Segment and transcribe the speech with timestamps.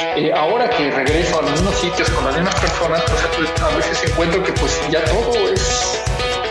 [0.00, 3.02] Eh, ahora que regreso a mismos sitios con las mismas personas,
[3.36, 6.00] pues a veces encuentro que pues ya todo es,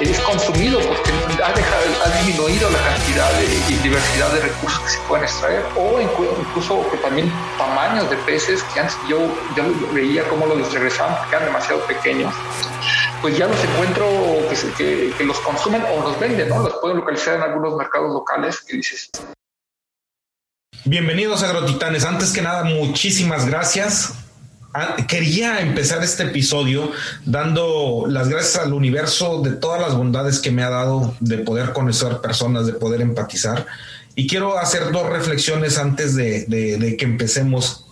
[0.02, 1.12] es consumido porque
[1.42, 5.64] ha, dejado, ha disminuido la cantidad de, y diversidad de recursos que se pueden extraer
[5.78, 9.20] o incluso que también tamaños de peces que antes yo,
[9.56, 12.34] yo veía cómo los regresaban porque eran demasiado pequeños
[13.22, 14.06] pues ya los encuentro
[14.78, 16.60] que, que, los consumen o los venden, ¿no?
[16.60, 19.10] Los pueden localizar en algunos mercados locales que dices,
[20.88, 22.06] Bienvenidos a Agrotitanes.
[22.06, 24.14] Antes que nada, muchísimas gracias.
[24.74, 26.94] Ah, quería empezar este episodio
[27.26, 31.74] dando las gracias al universo de todas las bondades que me ha dado de poder
[31.74, 33.66] conocer personas, de poder empatizar.
[34.16, 37.86] Y quiero hacer dos reflexiones antes de, que empecemos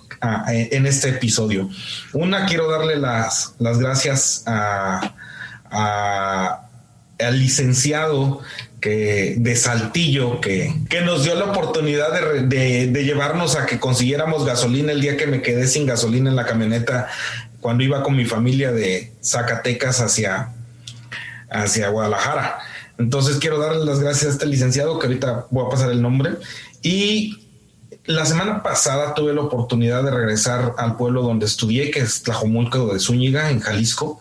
[0.47, 1.69] en este episodio.
[2.13, 5.15] Una, quiero darle las, las gracias a,
[7.19, 8.41] al licenciado
[8.81, 10.71] de Saltillo que,
[11.03, 15.67] nos dio la oportunidad de, llevarnos a que consiguiéramos gasolina el día que me quedé
[15.67, 17.07] sin gasolina en la camioneta
[17.61, 20.49] cuando iba con mi familia de Zacatecas hacia,
[21.49, 22.59] hacia Guadalajara.
[22.99, 26.31] Entonces quiero darle las gracias a este licenciado que ahorita voy a pasar el nombre.
[26.83, 27.45] Y
[28.05, 32.93] la semana pasada tuve la oportunidad de regresar al pueblo donde estudié, que es Tlajomulco
[32.93, 34.19] de Zúñiga, en Jalisco,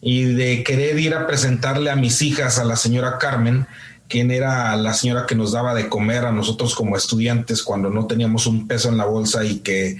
[0.00, 3.66] y de querer ir a presentarle a mis hijas, a la señora Carmen,
[4.08, 8.06] quién era la señora que nos daba de comer a nosotros como estudiantes cuando no
[8.06, 9.98] teníamos un peso en la bolsa y que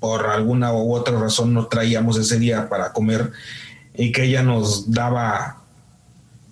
[0.00, 3.30] por alguna u otra razón no traíamos ese día para comer
[3.94, 5.62] y que ella nos daba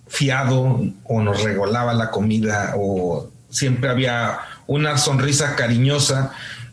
[0.07, 6.31] fiado o nos regalaba la comida o siempre había una sonrisa cariñosa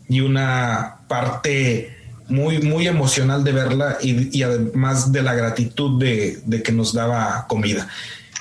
[0.09, 1.97] y una parte
[2.29, 7.47] muy, muy emocional de verla y, además de la gratitud de, de que nos daba
[7.49, 7.89] comida.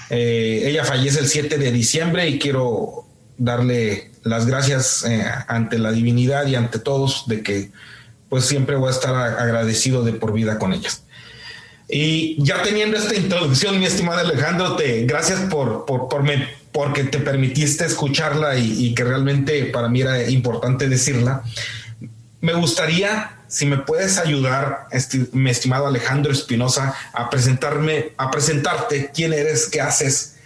[0.09, 3.05] Eh, ella fallece el 7 de diciembre y quiero
[3.37, 7.71] darle las gracias eh, ante la divinidad y ante todos de que
[8.29, 11.03] pues siempre voy a estar agradecido de por vida con ellas.
[11.89, 16.25] Y ya teniendo esta introducción, mi estimado Alejandro, te gracias por, por, por
[16.73, 21.43] porque te permitiste escucharla y que realmente para mí era importante decirla.
[22.47, 24.87] Me gustaría si me puedes ayudar,
[25.33, 30.36] mi estimado Alejandro Espinosa, a presentarme, a presentarte quién eres, qué haces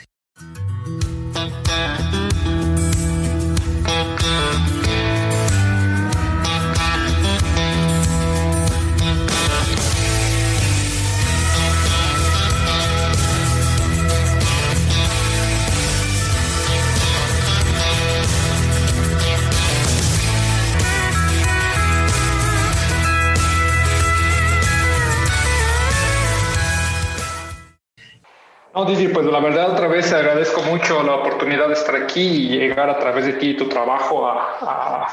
[28.73, 32.57] No, Didi, pues la verdad otra vez agradezco mucho la oportunidad de estar aquí y
[32.57, 35.07] llegar a través de ti y tu trabajo a,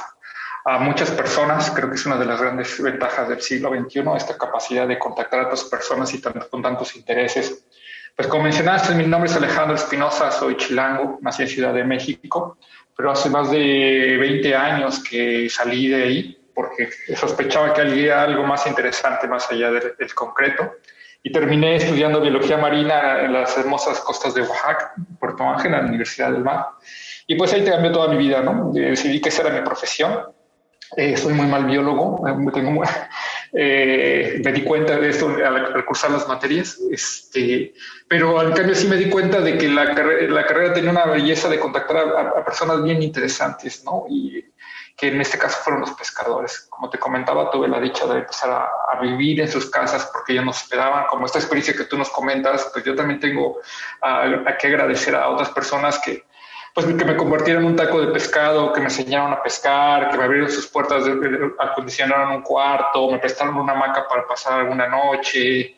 [0.65, 1.69] a, muchas personas.
[1.73, 5.41] Creo que es una de las grandes ventajas del siglo XXI, esta capacidad de contactar
[5.41, 7.65] a otras personas y con tantos intereses.
[8.15, 12.59] Pues como mencionaste, mi nombre es Alejandro Espinosa, soy chilango, nací en Ciudad de México,
[12.97, 18.45] pero hace más de 20 años que salí de ahí porque sospechaba que había algo
[18.45, 20.75] más interesante más allá del concreto
[21.23, 25.87] y terminé estudiando biología marina en las hermosas costas de Oaxaca, Puerto Ángel, en la
[25.87, 26.67] Universidad del Mar.
[27.27, 28.73] Y pues ahí cambió toda mi vida, ¿no?
[28.73, 30.19] Decidí que esa era mi profesión.
[30.97, 32.83] Eh, soy muy mal biólogo, tengo,
[33.53, 37.75] eh, me di cuenta de esto al, cursar las materias, este,
[38.09, 41.51] pero al cambio sí me di cuenta de que la, la carrera tenía una belleza
[41.51, 44.07] de contactar a, a, personas bien interesantes, ¿no?
[44.09, 44.43] Y
[44.99, 46.67] que en este caso fueron los pescadores.
[46.69, 50.45] Como te comentaba, tuve la dicha de empezar a, vivir en sus casas porque ellos
[50.45, 53.61] nos esperaban, como esta experiencia que tú nos comentas, pues yo también tengo
[54.03, 56.25] a, que agradecer a otras personas que,
[56.75, 60.19] pues que me convirtieron en un taco de pescado, que me enseñaron a pescar, que
[60.19, 61.05] me abrieron sus puertas,
[61.61, 65.77] acondicionaron un cuarto, me prestaron una hamaca para pasar alguna noche,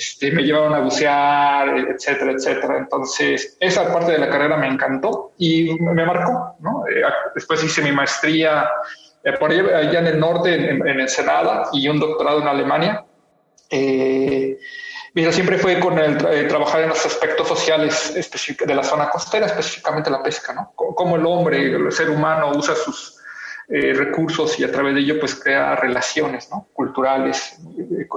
[0.00, 2.78] este, me llevaron a bucear, etcétera, etcétera.
[2.78, 6.84] Entonces, esa parte de la carrera me encantó y me marcó, ¿no?
[6.88, 7.02] Eh,
[7.34, 8.66] después hice mi maestría
[9.22, 13.04] eh, por allá, en el norte, en, Ensenada, y un doctorado en Alemania.
[13.68, 14.58] Eh,
[15.12, 20.08] mira, siempre fue con el trabajar en los aspectos sociales de la zona costera, específicamente
[20.08, 20.72] la pesca, ¿no?
[20.74, 23.19] Cómo el hombre, el ser humano usa sus
[23.72, 26.66] eh, recursos y a través de ello pues crea relaciones ¿no?
[26.72, 27.60] culturales,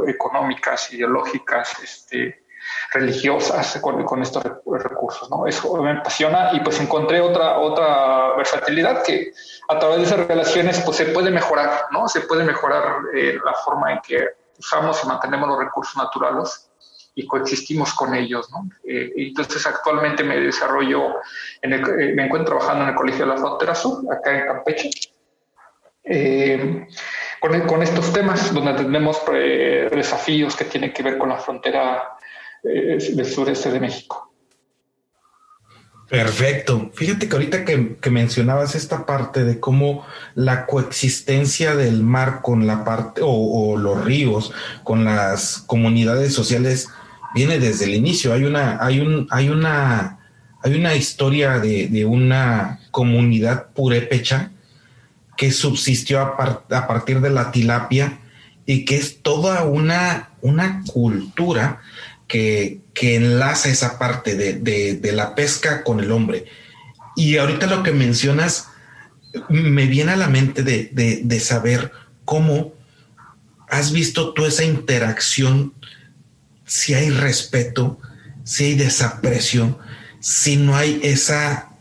[0.08, 2.44] económicas, ideológicas, este,
[2.92, 5.30] religiosas con, estos recursos.
[5.30, 5.46] ¿no?
[5.46, 9.32] Eso me apasiona y pues encontré otra, otra versatilidad que
[9.70, 12.08] a través de esas relaciones pues se puede mejorar, ¿no?
[12.08, 14.26] se puede mejorar eh, la forma en que
[14.58, 16.70] usamos y mantenemos los recursos naturales
[17.16, 18.50] y coexistimos con ellos.
[18.52, 18.68] ¿no?
[18.88, 21.16] Eh, entonces actualmente me desarrollo,
[21.62, 24.90] en el, me encuentro trabajando en el Colegio de la Frontera Sur, acá en Campeche,
[26.04, 26.88] eh,
[27.40, 32.04] con, estos temas, donde tenemos eh, desafíos que tienen que ver con la frontera
[32.64, 34.34] eh, del sureste de México.
[36.14, 36.92] Perfecto.
[36.94, 40.06] Fíjate que ahorita que, mencionabas esta parte de cómo
[40.36, 44.54] la coexistencia del mar con la parte o, los ríos,
[44.84, 46.90] con las comunidades sociales,
[47.34, 48.32] viene desde el inicio.
[48.32, 50.20] Hay una, hay un, hay una,
[50.62, 54.52] hay una historia de, una comunidad purépecha
[55.38, 58.20] que subsistió a, partir de la tilapia
[58.66, 61.82] y que es toda una, una cultura
[62.28, 66.46] que, enlaza esa parte de, la pesca con el hombre.
[67.16, 68.70] Y ahorita lo que mencionas
[69.50, 71.92] me viene a la mente de, saber
[72.26, 72.74] cómo
[73.70, 75.74] has visto tú esa interacción,
[76.66, 78.00] si hay respeto,
[78.44, 79.80] si hay desaprecio,
[80.20, 81.73] si no hay esa,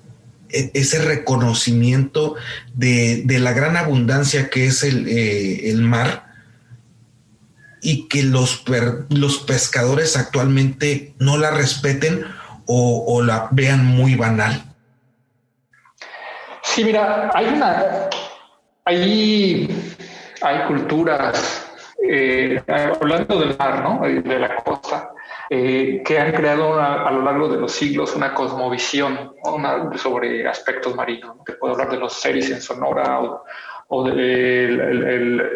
[0.53, 2.37] ese reconocimiento
[2.75, 6.33] de, la gran abundancia que es el, eh, el mar
[7.83, 8.65] y que los,
[9.11, 12.25] los pescadores actualmente no la respeten
[12.67, 14.63] o, la vean muy banal?
[16.63, 18.09] Sí, mira, hay una,
[18.85, 19.69] hay,
[20.41, 21.67] hay culturas,
[22.09, 24.01] eh, hablando del mar, ¿no?
[24.07, 25.11] De la costa,
[25.55, 29.35] eh, que han creado a lo largo de los siglos una cosmovisión
[29.97, 31.45] sobre aspectos marinos.
[31.45, 33.45] Te puedo hablar de los series en Sonora o,
[33.89, 34.69] o de,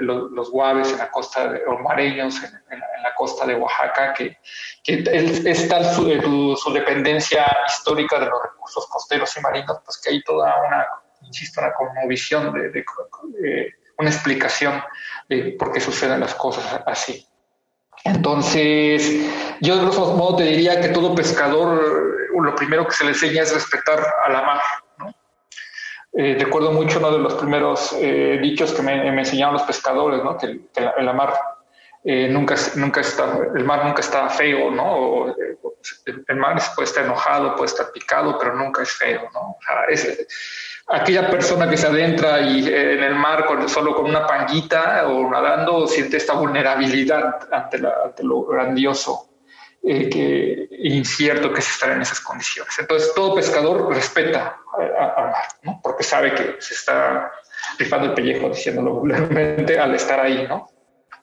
[0.02, 4.36] los guaves en la costa, de, o mareños en, la costa de Oaxaca, que,
[4.84, 10.22] que es tal su, dependencia histórica de los recursos costeros y marinos, pues que hay
[10.24, 10.86] toda una,
[11.22, 12.84] insisto, una visión de, de,
[13.96, 14.82] una explicación
[15.26, 17.26] de por qué suceden las cosas así.
[18.04, 23.10] Entonces, yo de grosso modo te diría que todo pescador, lo primero que se le
[23.10, 24.60] enseña es respetar a la mar,
[26.18, 30.38] eh, recuerdo mucho uno de los primeros eh, dichos que me, enseñaron los pescadores, ¿no?
[30.38, 31.34] que, la, mar
[32.04, 35.34] eh, nunca, nunca está, el mar nunca está feo, ¿no?
[36.26, 39.40] el mar puede estar enojado, puede estar picado, pero nunca es feo, ¿no?
[39.40, 39.56] O
[40.88, 46.16] aquella persona que se adentra en el mar solo con una panguita o nadando siente
[46.16, 47.78] esta vulnerabilidad ante
[48.24, 49.28] lo grandioso
[49.88, 52.76] eh, que incierto que se estará en esas condiciones.
[52.76, 55.80] Entonces, todo pescador respeta al mar, ¿no?
[55.80, 57.30] porque sabe que se está
[57.78, 60.68] rifando el pellejo, diciéndolo vulgarmente, al estar ahí, ¿no?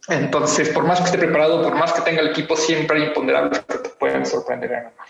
[0.08, 3.60] Entonces, por más que esté preparado, por más que tenga el equipo, siempre hay imponderables
[3.68, 5.08] que te pueden sorprender en el mar.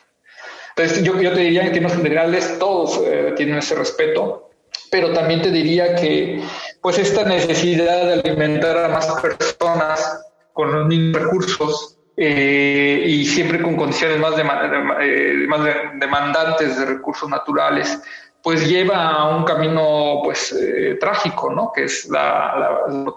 [0.76, 4.50] Entonces, yo, yo te diría que en términos generales todos eh, tienen ese respeto,
[4.90, 6.44] pero también te diría que,
[6.82, 13.62] pues, esta necesidad de alimentar a más personas con los mismos recursos eh, y siempre
[13.62, 15.62] con condiciones más, eh, más
[15.96, 18.00] demandantes de recursos naturales,
[18.42, 21.72] pues lleva a un camino pues eh, trágico, ¿no?
[21.74, 23.14] Que es la, la,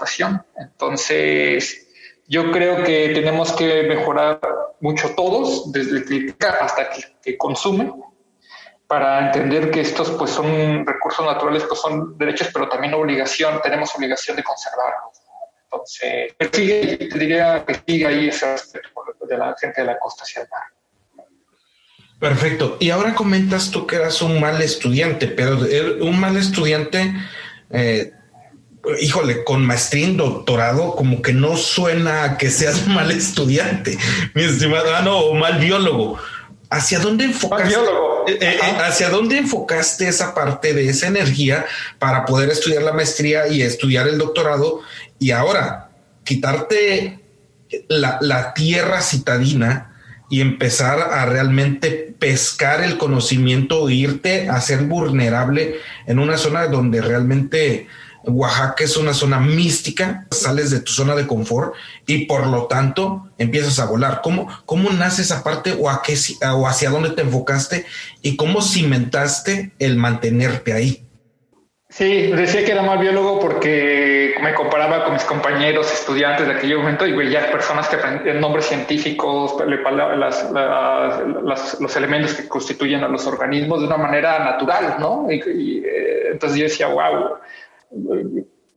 [0.56, 1.88] Entonces,
[2.28, 4.40] yo creo que tenemos que mejorar
[4.80, 6.88] mucho todos, desde el que hasta el
[7.22, 7.92] que consume,
[8.86, 13.94] para entender que estos pues son recursos naturales, pues son derechos, pero también obligación, tenemos
[13.96, 15.25] obligación de conservarlos.
[15.70, 20.42] Entonces, te diría que sigue ahí ese respeto de la gente de la costa hacia
[20.42, 20.62] el mar.
[22.18, 22.76] Perfecto.
[22.80, 25.58] Y ahora comentas tú que eras un mal estudiante, pero
[26.00, 27.12] un mal estudiante,
[27.70, 28.12] eh,
[29.00, 33.98] híjole, con maestría en doctorado, como que no suena a que seas mal estudiante,
[34.34, 36.18] mi estimado, ah, no, o mal biólogo.
[36.68, 37.76] ¿Hacia dónde enfocaste?
[38.28, 41.64] Eh, eh, ¿Hacia dónde enfocaste esa parte de esa energía
[41.98, 44.80] para poder estudiar la maestría y estudiar el doctorado?
[45.18, 45.90] Y ahora,
[46.24, 47.20] quitarte
[47.88, 49.92] la, tierra citadina
[50.28, 57.00] y empezar a realmente pescar el conocimiento, irte a ser vulnerable en una zona donde
[57.00, 57.86] realmente
[58.24, 61.74] Oaxaca es una zona mística, sales de tu zona de confort
[62.06, 64.20] y por lo tanto empiezas a volar.
[64.22, 66.18] ¿Cómo, cómo nace esa parte o, a qué,
[66.52, 67.86] o hacia dónde te enfocaste
[68.22, 71.05] y cómo cimentaste el mantenerte ahí?
[71.96, 76.76] Sí, decía que era mal biólogo porque me comparaba con mis compañeros estudiantes de aquel
[76.76, 79.54] momento y veía personas que aprendían nombres científicos,
[81.80, 85.26] los elementos que constituyen a los organismos de una manera natural, ¿no?
[85.30, 87.38] Y, eh, entonces yo decía, wow,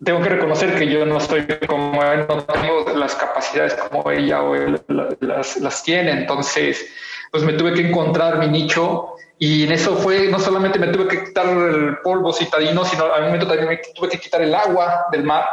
[0.01, 4.43] tengo que reconocer que yo no soy como él, no tengo las capacidades como ella
[4.43, 4.81] o él
[5.19, 6.89] las, las tiene, entonces
[7.31, 11.07] pues me tuve que encontrar mi nicho y en eso fue, no solamente me tuve
[11.07, 15.05] que quitar el polvo citadino, sino al momento también me tuve que quitar el agua
[15.11, 15.45] del mar,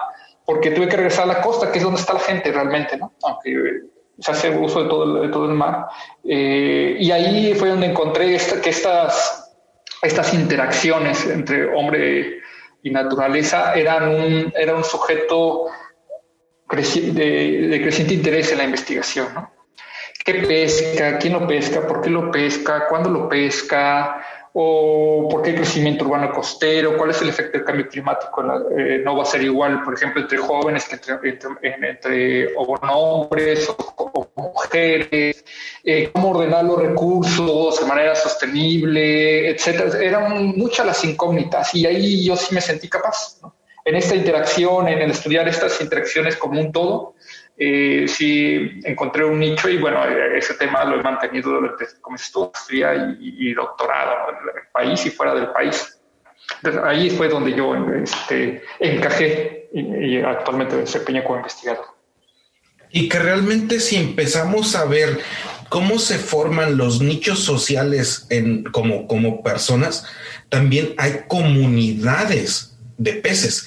[0.45, 3.12] porque tuve que regresar a la costa, que es donde está la gente realmente, ¿no?
[3.23, 3.83] Aunque
[4.18, 5.87] se hace uso de todo de todo el mar.
[6.25, 9.54] Eh, y ahí fue donde encontré que estas,
[10.02, 12.40] estas interacciones entre hombre
[12.83, 15.66] y naturaleza eran un, era un sujeto
[16.71, 19.28] de, creciente interés en la investigación.
[19.35, 19.55] ¿no?
[20.26, 21.18] ¿Qué pesca?
[21.18, 21.87] ¿Quién lo pesca?
[21.87, 22.88] ¿Por qué lo pesca?
[22.88, 24.21] ¿Cuándo lo pesca?
[24.59, 28.42] o por qué el crecimiento urbano costero, cuál es el efecto del cambio climático,
[28.75, 30.99] eh, no va a ser igual, por ejemplo, entre jóvenes que
[31.62, 35.45] entre, hombres o, mujeres,
[35.85, 40.02] eh, cómo ordenar los recursos de manera sostenible, etcétera.
[40.02, 43.38] Eran muchas las incógnitas y ahí yo sí me sentí capaz.
[43.85, 47.14] En esta interacción, en el estudiar estas interacciones como un todo,
[47.58, 53.16] eh, sí encontré un nicho y bueno, ese tema lo he mantenido durante como maestría
[53.18, 55.98] y, doctorado en el país y fuera del país.
[56.84, 61.86] ahí fue donde yo este, encajé y, actualmente me desempeño como investigador.
[62.90, 65.18] Y que realmente si empezamos a ver
[65.70, 70.06] cómo se forman los nichos sociales en, como, como personas,
[70.50, 73.66] también hay comunidades de peces.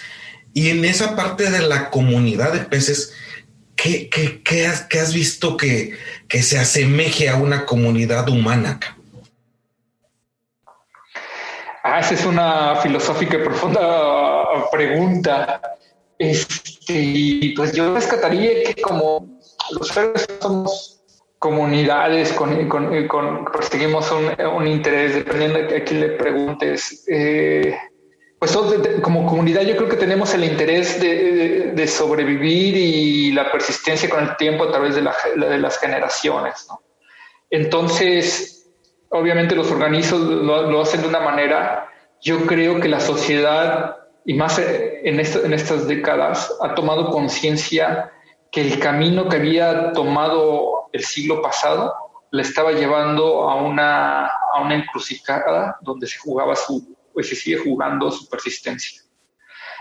[0.54, 3.14] Y en esa parte de la comunidad de peces,
[3.82, 4.10] ¿qué,
[4.44, 5.96] qué, has, visto que,
[6.42, 8.80] se asemeje a una comunidad humana?
[11.84, 15.62] Ah, esa es una filosófica y profunda pergunta.
[16.18, 19.40] Este, pues yo rescataría que como
[19.72, 21.02] los seres somos
[21.40, 27.06] comunidades, con, con, perseguimos un, un, interés, dependiendo de a quién le preguntes.
[27.08, 27.78] Eh,
[28.40, 28.58] pues
[29.02, 34.38] como comunidad yo creo que tenemos el interés de, sobrevivir y la persistencia con el
[34.38, 36.68] tiempo a través de, las generaciones.
[37.50, 38.70] Entonces,
[39.10, 41.90] obviamente los organismos lo, hacen de una manera,
[42.22, 48.12] yo creo que la sociedad, y más en, en estas décadas, ha tomado conciencia
[48.52, 51.94] que el camino que había tomado el siglo pasado
[52.32, 57.58] le estaba llevando a una, a una encrucijada donde se jugaba su, pues se sigue
[57.58, 59.02] jugando su persistencia.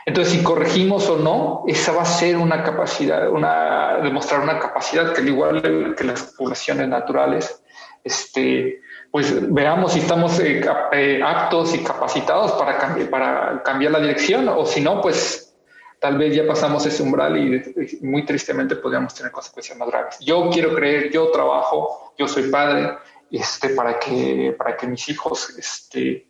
[0.05, 5.13] Entonces, si corregimos o no, esa va a ser una capacidad, una, demostrar una capacidad
[5.13, 7.63] que al igual que las poblaciones naturales,
[8.03, 8.81] este,
[9.13, 14.49] pues veamos si estamos eh, eh, aptos y capacitados para, cambiar, para cambiar la dirección
[14.49, 15.57] o si no, pues
[16.01, 20.19] tal vez ya pasamos ese umbral y muy tristemente podríamos tener consecuencias más graves.
[20.19, 22.99] Yo quiero creer, yo trabajo, yo soy padre,
[23.31, 26.28] este, para que, para que mis hijos este,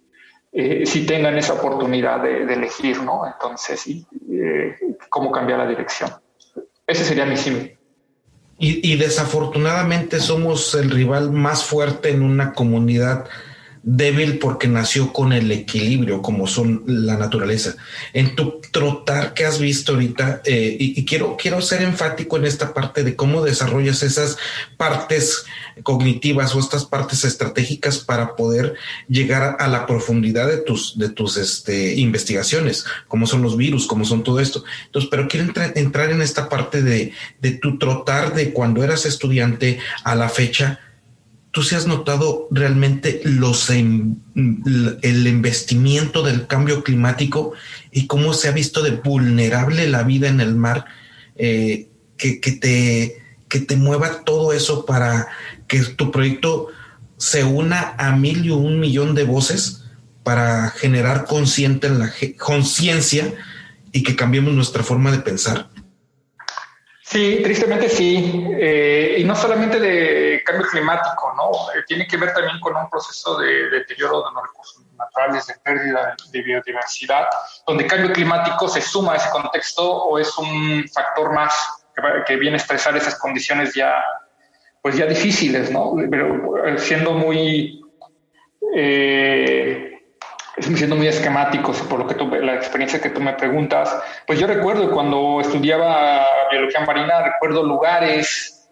[0.53, 3.27] eh, si tengan esa oportunidad de, elegir, ¿no?
[3.27, 3.87] Entonces,
[4.31, 4.77] eh,
[5.09, 6.11] ¿cómo cambiar la dirección?
[6.87, 7.77] Ese sería mi símil.
[8.59, 13.27] Y, y, desafortunadamente somos el rival más fuerte en una comunidad
[13.91, 17.75] débil porque nació con el equilibrio, como son la naturaleza.
[18.13, 22.75] En tu trotar que has visto ahorita, eh, y, quiero, quiero ser enfático en esta
[22.75, 24.37] parte de cómo desarrollas esas
[24.77, 25.47] partes
[25.83, 28.75] cognitivas o estas partes estratégicas para poder
[29.09, 34.05] llegar a la profundidad de tus, de tus este, investigaciones, como son los virus, como
[34.05, 34.65] son todo esto.
[34.85, 39.79] Entonces, pero quiero entrar en esta parte de, de tu trotar de cuando eras estudiante
[40.05, 40.81] a la fecha
[41.51, 47.53] ¿tú se has notado realmente los el investimiento del cambio climático
[47.91, 50.85] y cómo se ha visto de vulnerable la vida en el mar
[51.37, 55.29] eh, que, te, que te mueva todo eso para
[55.67, 56.69] que tu proyecto
[57.17, 59.85] se una a mil y un millón de voces
[60.23, 63.35] para generar conciencia
[63.93, 65.71] y que cambiemos nuestra forma de pensar?
[67.11, 68.45] Sí, tristemente sí.
[68.61, 71.53] Eh, y no solamente de cambio climático, ¿no?
[71.73, 75.55] Eh, tiene que ver también con un proceso de, deterioro de los recursos naturales, de
[75.65, 77.27] pérdida de biodiversidad,
[77.67, 81.55] donde cambio climático se suma a ese contexto o es un factor más
[82.27, 84.05] que, viene a estresar esas condiciones ya,
[84.83, 85.95] pues ya difíciles, ¿no?
[86.11, 87.81] Pero eh, siendo muy...
[88.75, 89.88] Eh,
[90.61, 93.95] siendo muy esquemáticos por lo que la experiencia que tú me preguntas,
[94.27, 98.69] pues yo recuerdo cuando estudiaba biología marina, recuerdo lugares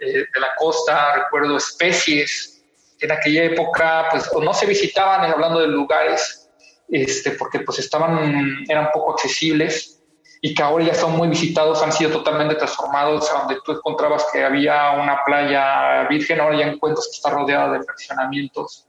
[0.00, 2.64] eh, de la costa, recuerdo especies.
[3.00, 6.48] En aquella época pues o no se visitaban, hablando de lugares,
[6.88, 10.00] este, porque pues estaban, eran poco accesibles
[10.40, 14.44] y que ahora ya son muy visitados, han sido totalmente transformados, donde tú encontrabas que
[14.44, 18.88] había una playa virgen, ahora ya encuentras que está rodeada de fraccionamientos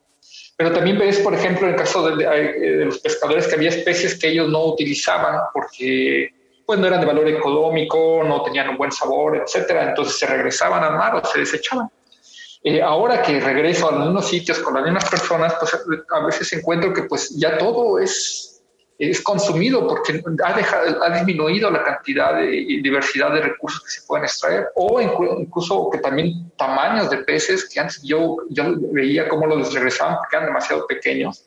[0.56, 4.30] pero también ves, por ejemplo, en el caso de, los pescadores, que había especies que
[4.30, 6.32] ellos no utilizaban porque
[6.66, 9.90] pues, no eran de valor económico, no tenían un buen sabor, etcétera.
[9.90, 11.90] Entonces se regresaban al mar o se desechaban.
[12.64, 15.78] Eh, ahora que regreso a mismos sitios con las mismas personas, pues
[16.10, 18.53] a veces encuentro que pues ya todo es
[19.00, 24.02] es consumido porque ha, dejado, ha disminuido la cantidad y diversidad de recursos que se
[24.08, 29.48] pueden extraer o incluso que también tamaños de peces que antes yo, yo veía cómo
[29.48, 31.46] los regresaban porque eran demasiado pequeños,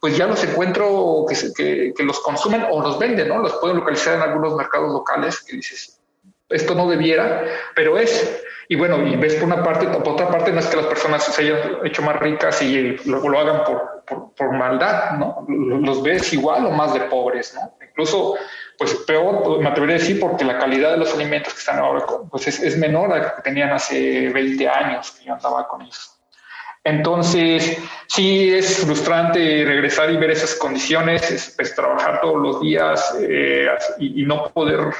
[0.00, 3.38] pues ya los encuentro que, que, que, los consumen o los venden, ¿no?
[3.38, 6.00] Los pueden localizar en algunos mercados locales que dices,
[6.48, 8.42] esto no debiera, pero es.
[8.68, 11.24] Y bueno, y ves por una parte, por otra parte, no es que las personas
[11.24, 15.44] se hayan hecho más ricas y luego lo hagan por, por, maldad, ¿no?
[15.48, 17.74] Los ves igual o más de pobres, ¿no?
[17.86, 18.36] Incluso,
[18.78, 22.04] pues peor, me atrevería a decir, porque la calidad de los alimentos que están ahora,
[22.30, 25.82] pues es, es menor a la que tenían hace 20 años que yo andaba con
[25.82, 26.12] eso.
[26.84, 27.78] Entonces,
[28.08, 33.68] sí es frustrante regresar y ver esas condiciones, es, pues, trabajar todos los días eh,
[33.98, 34.92] y, y, no poder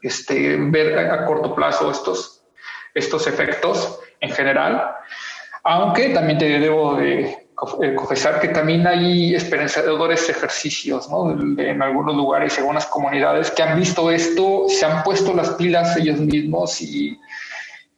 [0.00, 2.41] este, ver a corto plazo estos,
[2.94, 4.94] estos efectos en general,
[5.64, 7.20] aunque también te debo de
[7.82, 11.30] eh, confesar que también hay esperanzadores ejercicios ¿no?
[11.30, 15.96] en algunos lugares, en algunas comunidades que han visto esto, se han puesto las pilas
[15.96, 17.18] ellos mismos y,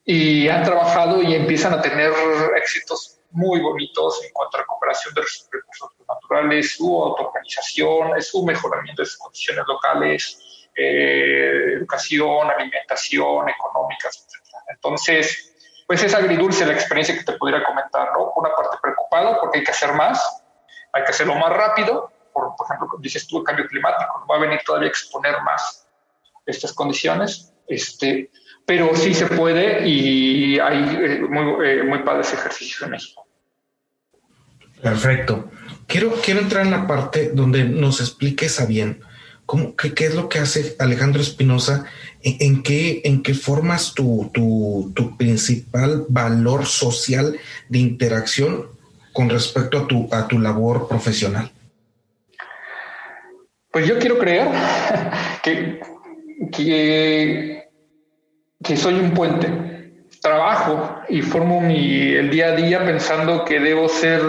[0.05, 2.13] y han trabajado y empiezan a tener
[2.57, 9.07] éxitos muy bonitos en cuanto a recuperación de recursos naturales, su autoorganización, su mejoramiento de
[9.07, 14.44] sus condiciones locales, eh, educación, alimentación, económicas, etc.
[14.69, 15.55] Entonces,
[15.87, 18.33] pues es agridulce la experiencia que te pudiera comentar, ¿no?
[18.37, 20.43] Una parte preocupado porque hay que hacer más,
[20.93, 24.61] hay que hacerlo más rápido, por, ejemplo, dices tú el cambio climático, va a venir
[24.65, 25.87] todavía a exponer más
[26.47, 28.31] estas condiciones, este,
[28.67, 33.27] pero sí se puede y hay eh, muy, eh, padres ejercicios en México.
[34.83, 35.51] Perfecto.
[35.87, 39.03] Quiero, quiero entrar en la parte donde nos expliques a bien
[39.47, 41.85] ¿Cómo, qué, es lo que hace Alejandro Espinosa?
[42.23, 44.31] ¿En, qué, ¿En qué formas tu,
[45.19, 47.37] principal valor social
[47.69, 48.67] de interacción
[49.13, 51.51] con respecto a tu, labor profesional?
[53.71, 54.49] Pues yo quiero creer
[56.53, 57.65] que,
[58.77, 59.73] soy un puente.
[60.23, 64.23] Trabajo y formo el día a día pensando que debo ser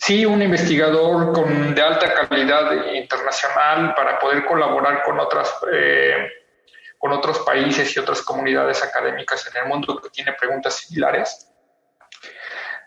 [0.00, 6.26] sí un investigador con, de alta calidad internacional para poder colaborar con otras eh,
[6.96, 11.48] con otros países y otras comunidades académicas en el mundo que tiene preguntas similares.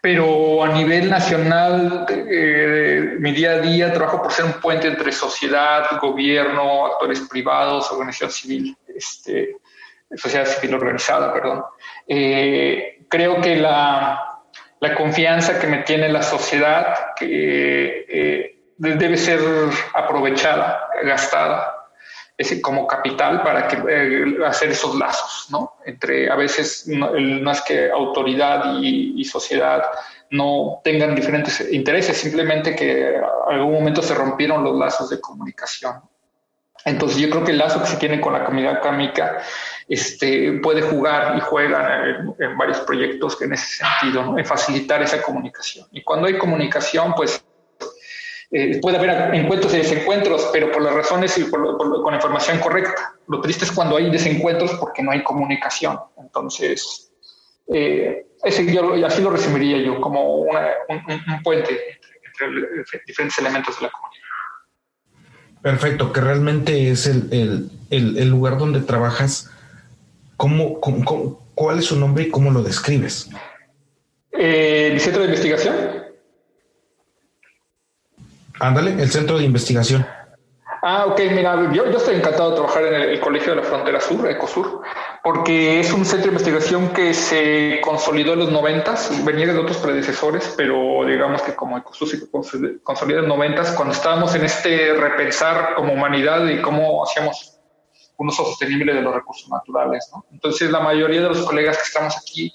[0.02, 5.12] Pero a nivel nacional, eh, mi día a día trabajo por ser un puente entre
[5.12, 9.58] sociedad, gobierno, actores privados, organización civil, este,
[10.16, 11.64] sociedad civil organizada, perdón.
[12.08, 14.33] Eh, creo que la,
[14.84, 19.40] la confianza que me tiene la sociedad que eh, debe ser
[19.94, 21.74] aprovechada, gastada
[22.62, 25.76] como capital para que, eh, hacer esos lazos, ¿no?
[25.86, 29.84] Entre a veces no, es que autoridad y, sociedad
[30.32, 36.02] no tengan diferentes intereses, simplemente que en algún momento se rompieron los lazos de comunicación.
[36.84, 39.38] Entonces yo creo que el lazo que se tiene con la comunidad académica
[39.88, 42.06] este, puede jugar y juega
[42.40, 45.88] en, varios proyectos en ese sentido, en facilitar esa comunicación.
[45.92, 47.44] Y cuando hay comunicación, pues
[48.52, 53.16] eh, puede haber encuentros y desencuentros, pero por las razones y con la información correcta.
[53.28, 56.00] Lo triste es cuando hay desencuentros porque no hay comunicación.
[56.18, 57.12] Entonces,
[57.68, 60.50] eh, ese yo, así lo resumiría yo, como un,
[61.44, 61.80] puente
[62.26, 64.24] entre, diferentes elementos de la comunidad.
[65.62, 69.53] Perfecto, que realmente es el, el lugar donde trabajas
[70.44, 73.30] ¿Cómo, cuál es su nombre y cómo lo describes?
[74.34, 75.76] Eh, ¿El centro de investigación?
[78.60, 80.06] Ándale, el centro de investigación.
[80.82, 84.30] Ah, ok, mira, yo, estoy encantado de trabajar en el, Colegio de la Frontera Sur,
[84.30, 84.82] ECOSUR,
[85.24, 89.78] porque es un centro de investigación que se consolidó en los noventas, venía de otros
[89.78, 94.94] predecesores, pero digamos que como ECOSUR se consolidó en los noventas, cuando estábamos en este
[94.94, 97.53] repensar como humanidad y cómo hacíamos
[98.18, 100.10] un uso sostenible de los recursos naturales.
[100.14, 100.26] ¿no?
[100.32, 102.54] Entonces, la mayoría de los colegas que estamos aquí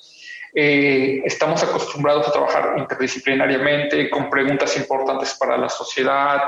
[0.55, 6.43] eh, estamos acostumbrados a trabajar interdisciplinariamente, con preguntas importantes para la sociedad.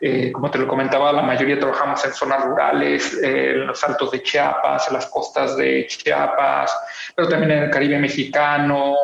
[0.00, 4.12] Eh, como te lo comentaba, la mayoría trabajamos en zonas rurales, eh, en los altos
[4.12, 6.74] de Chiapas, en las costas de Chiapas,
[7.14, 8.94] pero también en el Caribe mexicano,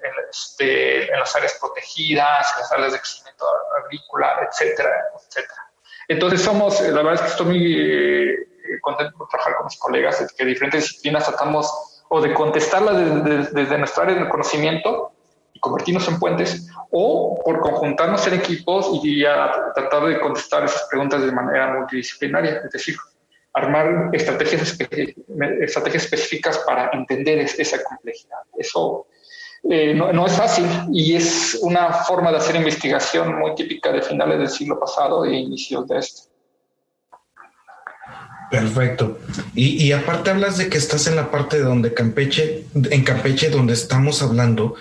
[0.00, 3.44] en, este, en las áreas protegidas, en las áreas de crecimiento
[3.82, 5.62] agrícola, etcétera, etcétera.
[6.06, 8.46] Entonces somos, la verdad es que estoy muy
[8.80, 11.70] contento de trabajar con mis colegas, que diferentes disciplinas tratamos
[12.08, 15.12] o de contestarlas desde, nuestra área de conocimiento
[15.52, 19.22] y convertirnos en puentes, o por conjuntarnos en equipos y
[19.74, 22.96] tratar de contestar esas preguntas de manera multidisciplinaria, es decir,
[23.54, 24.76] armar estrategias,
[25.60, 28.38] estrategias específicas para entender esa complejidad.
[28.58, 29.06] Eso
[29.68, 34.02] eh, no, no, es fácil y es una forma de hacer investigación muy típica de
[34.02, 36.25] finales del siglo pasado e inicios de este.
[38.50, 39.18] Perfecto.
[39.54, 43.74] Y, aparte hablas de que estás en la parte de donde Campeche, en Campeche, donde
[43.74, 44.76] estamos hablando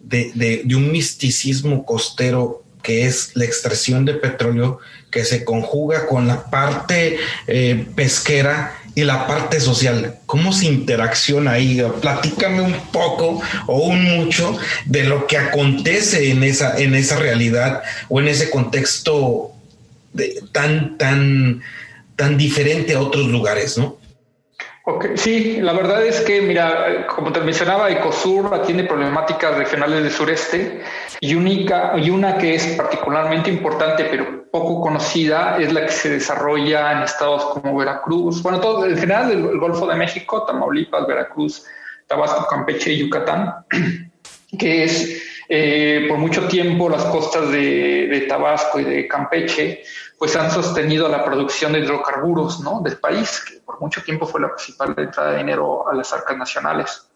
[0.00, 4.78] de, un misticismo costero que es la extracción de petróleo
[5.10, 10.18] que se conjuga con la parte eh, pesquera y la parte social.
[10.26, 11.82] ¿Cómo se interacciona ahí?
[12.00, 17.82] Platícame un poco o un mucho de lo que acontece en esa, en esa realidad
[18.08, 19.52] o en ese contexto
[20.12, 21.62] de, tan, tan,
[22.18, 23.96] tan diferente a otros lugares, ¿no?
[25.14, 30.82] Sí, la verdad es que, mira, como te mencionaba, Ecosur tiene problemáticas regionales del sureste
[31.20, 36.08] y, única, y una que es particularmente importante, pero poco conocida, es la que se
[36.08, 41.64] desarrolla en estados como Veracruz, bueno, todo en general el, Golfo de México, Tamaulipas, Veracruz,
[42.06, 43.56] Tabasco, Campeche y Yucatán,
[44.58, 49.82] que es eh, por mucho tiempo las costas de, Tabasco y de Campeche
[50.18, 52.80] pues han sostenido la producción de hidrocarburos ¿no?
[52.80, 56.36] del país, que por mucho tiempo fue la principal entrada de dinero a las arcas
[56.36, 57.08] nacionales.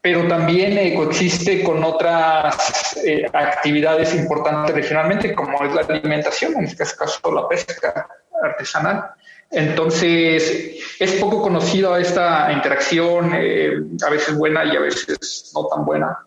[0.00, 6.64] Pero también eh, coexiste con otras eh, actividades importantes regionalmente, como es la alimentación, en
[6.64, 8.08] este caso la pesca
[8.42, 9.10] artesanal.
[9.50, 15.84] Entonces, es poco conocido esta interacción, eh, a veces buena y a veces no tan
[15.84, 16.18] buena,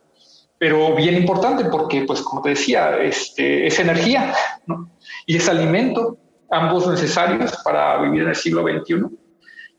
[0.60, 4.34] pero bien importante porque, pues, como te decía, este, es energía,
[4.68, 4.92] ¿no?
[5.26, 6.18] y es alimento,
[6.52, 9.06] ambos necesarios para vivir en el siglo XXI,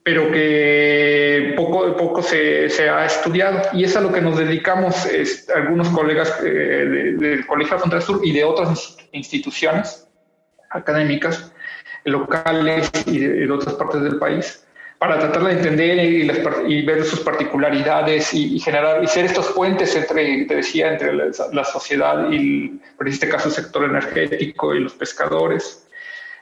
[0.03, 3.61] pero que poco poco se, se ha estudiado.
[3.75, 5.07] Y es a lo que nos dedicamos
[5.55, 10.09] algunos colegas eh, del Colegio de Frontera Sur y de otras instituciones
[10.71, 11.53] académicas
[12.05, 14.65] locales y de, otras partes del país
[15.01, 15.99] para tratar de entender
[16.69, 21.65] y, ver sus particularidades y, generar y ser estos puentes entre, te decía, entre la,
[21.65, 25.89] sociedad y, por este caso, el sector energético y los pescadores,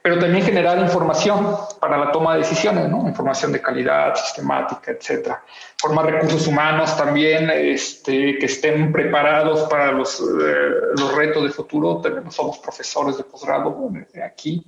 [0.03, 3.07] pero también generar información para la toma de decisiones, ¿no?
[3.07, 5.41] información de calidad, sistemática, etcétera.
[5.81, 12.01] Formar recursos humanos también este, que estén preparados para los, eh, los retos de futuro.
[12.01, 13.89] Tenemos, somos profesores de posgrado
[14.21, 14.67] aquí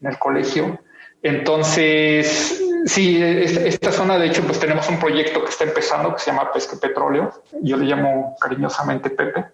[0.00, 0.78] en el colegio
[1.22, 6.30] entonces, sí, esta zona, de hecho, pues tenemos un proyecto que está empezando que se
[6.30, 7.30] llama Pesca Petróleo.
[7.62, 9.46] Yo le llamo cariñosamente Pepe,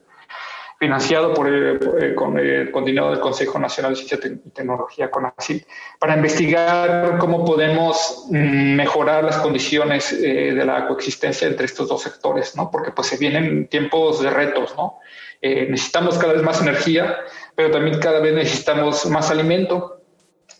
[0.78, 5.66] financiado por, eh, con, eh, con, dinero del Consejo Nacional de Ciencia y Tecnología, CONACYT,
[5.98, 12.02] para investigar cómo podemos mm, mejorar las condiciones eh, de la coexistencia entre estos dos
[12.02, 12.70] sectores, ¿no?
[12.70, 14.98] Porque pues se vienen tiempos de retos, ¿no?
[15.44, 17.16] necesitamos cada vez más energía,
[17.56, 20.01] pero también cada vez necesitamos más alimento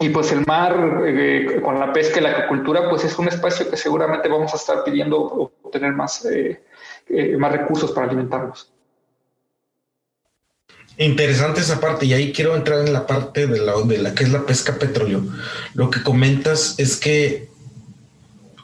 [0.02, 3.70] y pues el mar, eh, con la pesca y la agricultura, pues es un espacio
[3.70, 5.16] que seguramente vamos a estar pidiendo
[5.62, 6.60] obtener más, eh,
[7.08, 8.68] eh, más recursos para alimentarnos.
[10.98, 14.24] Interesante esa parte, y ahí quiero entrar en la parte de la, de la que
[14.24, 15.22] es la pesca petróleo.
[15.74, 17.48] Lo que comentas es que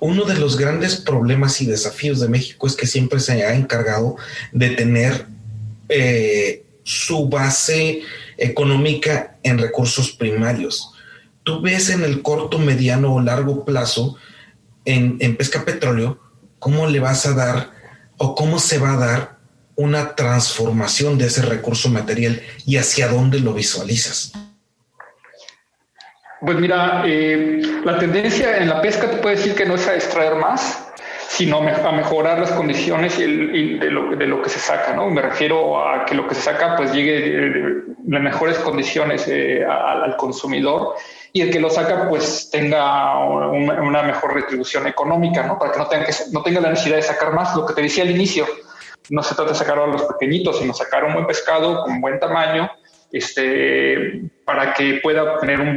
[0.01, 4.16] uno de los grandes problemas y desafíos de México es que siempre se ha encargado
[4.53, 5.27] de tener
[6.83, 8.03] su base
[8.37, 10.92] económica en recursos primarios
[11.49, 14.17] tú ves en el corto, mediano o largo plazo
[14.85, 16.19] en, pesca petróleo,
[16.59, 17.71] cómo le vas a dar
[18.19, 19.39] o cómo se va a dar
[19.75, 24.35] una transformación de ese recurso material y hacia dónde lo visualizas?
[26.43, 29.95] Pues mira, eh, la tendencia en la pesca te puede decir que no es a
[29.95, 30.87] extraer más,
[31.29, 35.09] sino a mejorar las condiciones y, de, lo, que se saca, ¿no?
[35.09, 40.15] Me refiero a que lo que se saca pues llegue en mejores condiciones eh, al
[40.19, 40.95] consumidor
[41.33, 45.59] y el que lo saca pues tenga una, mejor retribución económica, ¿no?
[45.59, 47.83] Para que no tenga, que no tenga la necesidad de sacar más, lo que te
[47.83, 48.47] decía al inicio,
[49.11, 52.19] no se trata de sacar a los pequeñitos, sino sacar un buen pescado con buen
[52.19, 52.71] tamaño,
[53.11, 55.73] este, para que pueda tener una,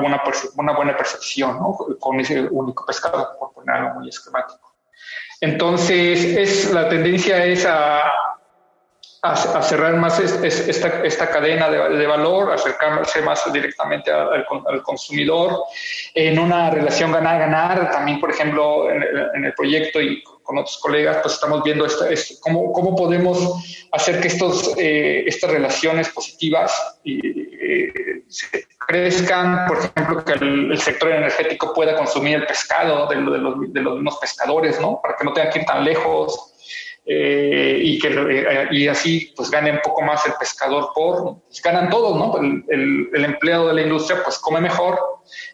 [0.00, 0.22] buena,
[0.56, 1.76] una buena percepción ¿no?
[1.98, 4.72] con ese único pescado, por poner algo muy esquemático.
[5.40, 8.02] Entonces, es, la tendencia es a,
[9.22, 14.44] a, cerrar más esta, esta, cadena de, valor, acercarse más directamente al,
[14.82, 15.62] consumidor
[16.12, 17.92] en una relación ganar-ganar.
[17.92, 22.04] También, por ejemplo, en, el proyecto y con otros colegas, pues estamos viendo esto,
[22.40, 28.24] cómo, cómo, podemos hacer que estos, eh, estas relaciones positivas eh,
[28.88, 33.80] crezcan, por ejemplo, que el, sector energético pueda consumir el pescado de, de, los, de
[33.80, 34.98] los mismos pescadores, ¿no?
[35.00, 36.51] Para que no tengan que ir tan lejos
[37.04, 41.60] eh, y que eh, y así pues gane un poco más el pescador por pues,
[41.60, 45.00] ganan todos no el, el, empleado de la industria pues come mejor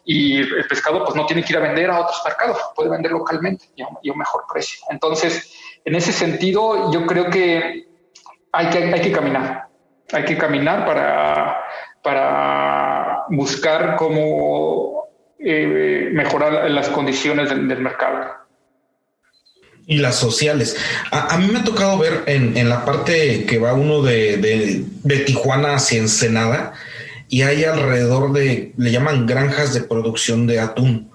[0.05, 3.13] y el pescado pues no tiene que ir a vender a otros mercados puede vender
[3.13, 4.85] localmente y a, un mejor precio.
[4.91, 5.51] Entonces
[5.85, 7.87] en ese sentido yo creo que
[8.51, 9.69] hay que hay que caminar.
[10.11, 11.63] Hay que caminar para
[12.03, 15.07] para buscar cómo
[15.39, 18.48] eh, mejorar las condiciones del mercado
[19.89, 20.77] y las sociales.
[21.11, 25.73] A, mí me ha tocado ver en, la parte que va uno de, de, Tijuana
[25.73, 26.73] hacia Ensenada
[27.27, 31.09] y hay alrededor de, le llaman granjas de producción de atún.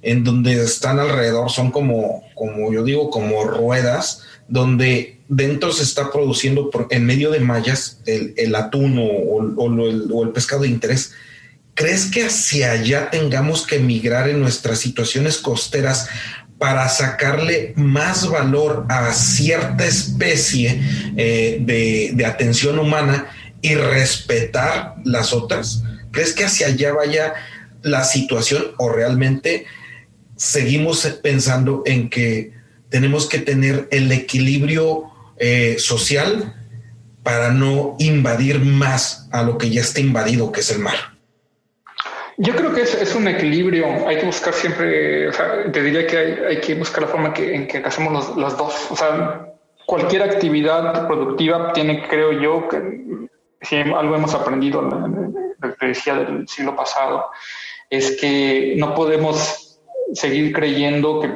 [0.00, 6.10] en donde están alrededor, son como, como yo digo, como ruedas, donde dentro se está
[6.10, 11.12] produciendo por, en medio de mallas el, atún o, el, pescado de interés.
[11.74, 16.08] ¿Crees que hacia allá tengamos que migrar en nuestras situaciones costeras
[16.58, 20.80] para sacarle más valor a cierta especie
[21.16, 23.26] eh, de, de, atención humana
[23.60, 25.82] y respetar las otras?
[26.10, 27.34] ¿Crees que hacia allá vaya
[27.82, 29.66] la situación o realmente
[30.36, 32.52] seguimos pensando en que
[32.88, 35.04] tenemos que tener el equilibrio
[35.36, 36.54] eh, social
[37.22, 41.13] para no invadir más a lo que ya está invadido, que es el mar?
[42.36, 43.86] Yo creo que es, un equilibrio.
[44.08, 47.54] Hay que buscar siempre, o sea, te diría que hay, que buscar la forma que,
[47.54, 48.90] en que hacemos los, dos.
[48.90, 49.52] O sea,
[49.86, 53.28] cualquier actividad productiva tiene, creo yo, que
[53.62, 57.26] si algo hemos aprendido, lo que decía del siglo pasado,
[57.88, 59.80] es que no podemos
[60.12, 61.32] seguir creyendo que,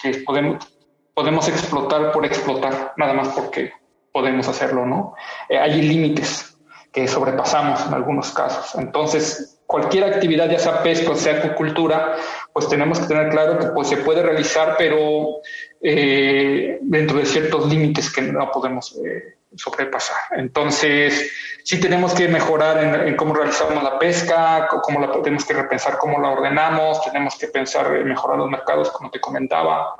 [0.00, 0.66] que podemos,
[1.14, 3.72] podemos explotar por explotar, nada más porque
[4.12, 5.14] podemos hacerlo, ¿no?
[5.48, 6.56] Eh, hay límites
[6.92, 8.74] que sobrepasamos en algunos casos.
[8.74, 12.16] Entonces, cualquier actividad, ya sea pesca sea acuicultura,
[12.52, 15.40] pues tenemos que tener claro que pues, se puede realizar, pero
[15.80, 20.16] eh, dentro de ciertos límites que no podemos eh, sobrepasar.
[20.32, 21.32] Entonces,
[21.64, 25.96] sí tenemos que mejorar en, en, cómo realizamos la pesca, cómo la tenemos que repensar
[25.96, 29.96] cómo la ordenamos, tenemos que pensar en mejorar los mercados, como te comentaba,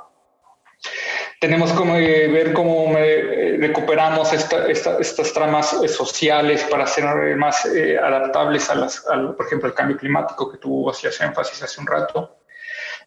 [1.43, 8.71] tenemos que ver cómo eh, recuperamos estas tramas eh, sociales para ser más eh, adaptables
[8.71, 9.01] a las,
[9.37, 12.37] por ejemplo, al cambio climático que tú hacías énfasis hace un rato.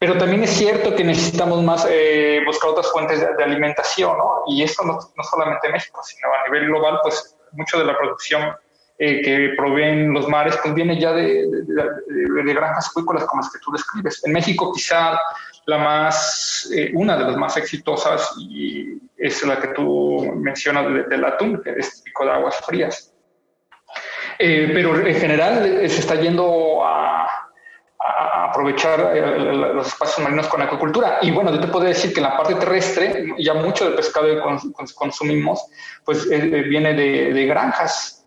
[0.02, 1.88] Pero también es cierto que necesitamos más
[2.46, 4.44] buscar otras fuentes de, alimentación, ¿no?
[4.48, 7.98] Y esto no, no, solamente en México, sino a nivel global, pues mucho de la
[7.98, 8.54] producción
[8.98, 13.72] que proveen los mares, pues viene ya de, de, granjas acuícolas como las que tú
[13.72, 14.22] describes.
[14.26, 15.18] En México quizá
[15.66, 21.26] la más, eh, una de las más exitosas y es la que tú mencionas del
[21.26, 23.14] atún, que es típico de aguas frías.
[24.38, 27.42] Eh, pero en general eh, se está yendo a,
[27.98, 29.16] aprovechar
[29.74, 31.18] los espacios marinos con acuicultura.
[31.24, 34.28] Y bueno, yo te puedo decir que en la parte terrestre, ya mucho del pescado
[34.28, 35.66] que consumimos,
[36.06, 38.24] pues viene de, de granjas,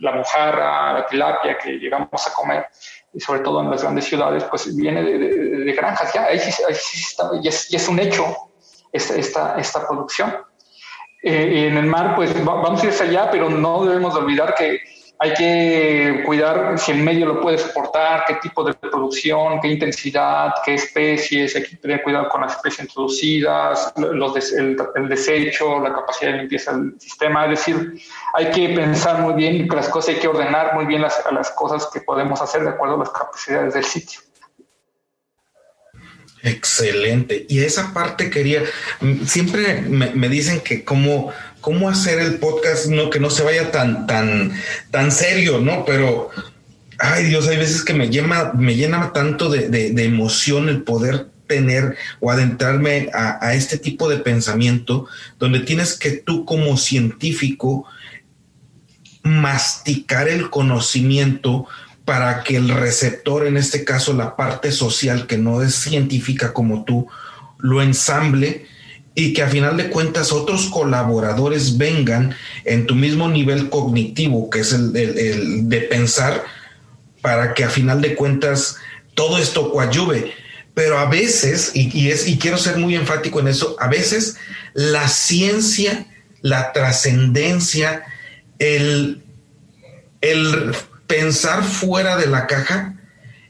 [0.00, 2.66] la mojarra, la tilapia que llegamos a comer
[3.16, 6.50] sobre todo en las grandes ciudades, pues viene de, granjas, ya, ahí sí,
[7.00, 8.24] está, y es, es, un hecho
[8.92, 10.34] esta, esta, esta producción.
[11.22, 14.80] Eh, en el mar, pues vamos a ir hacia allá, pero no debemos olvidar que
[15.20, 20.54] hay que cuidar si el medio lo puede soportar, qué tipo de producción, qué intensidad,
[20.64, 24.76] qué especies, hay que tener cuidado con las especies introducidas, los el,
[25.08, 27.46] desecho, la capacidad de limpieza del sistema.
[27.46, 28.00] Es decir,
[28.32, 31.88] hay que pensar muy bien que las cosas hay que ordenar muy bien las, cosas
[31.92, 34.20] que podemos hacer de acuerdo a las capacidades del sitio.
[36.44, 37.44] Excelente.
[37.48, 38.62] Y esa parte quería,
[39.26, 41.32] siempre me, me dicen que como
[41.68, 44.54] cómo hacer el podcast, no que no se vaya tan, tan,
[44.90, 45.84] tan serio, ¿no?
[45.84, 46.30] Pero,
[46.98, 51.94] ay Dios, hay veces que me llena, me llena tanto de, emoción el poder tener
[52.20, 57.84] o adentrarme a, a, este tipo de pensamiento donde tienes que tú como científico
[59.22, 61.66] masticar el conocimiento
[62.06, 66.86] para que el receptor, en este caso la parte social que no es científica como
[66.86, 67.08] tú,
[67.58, 68.64] lo ensamble
[69.18, 74.60] y que a final de cuentas otros colaboradores vengan en tu mismo nivel cognitivo, que
[74.60, 76.44] es el, de pensar,
[77.20, 78.76] para que a final de cuentas
[79.14, 80.32] todo esto coadyuve.
[80.72, 84.36] Pero a veces, y, es, y quiero ser muy enfático en eso, a veces
[84.72, 86.06] la ciencia,
[86.40, 88.04] la trascendencia,
[88.60, 89.24] el,
[90.20, 90.76] el
[91.08, 92.94] pensar fuera de la caja,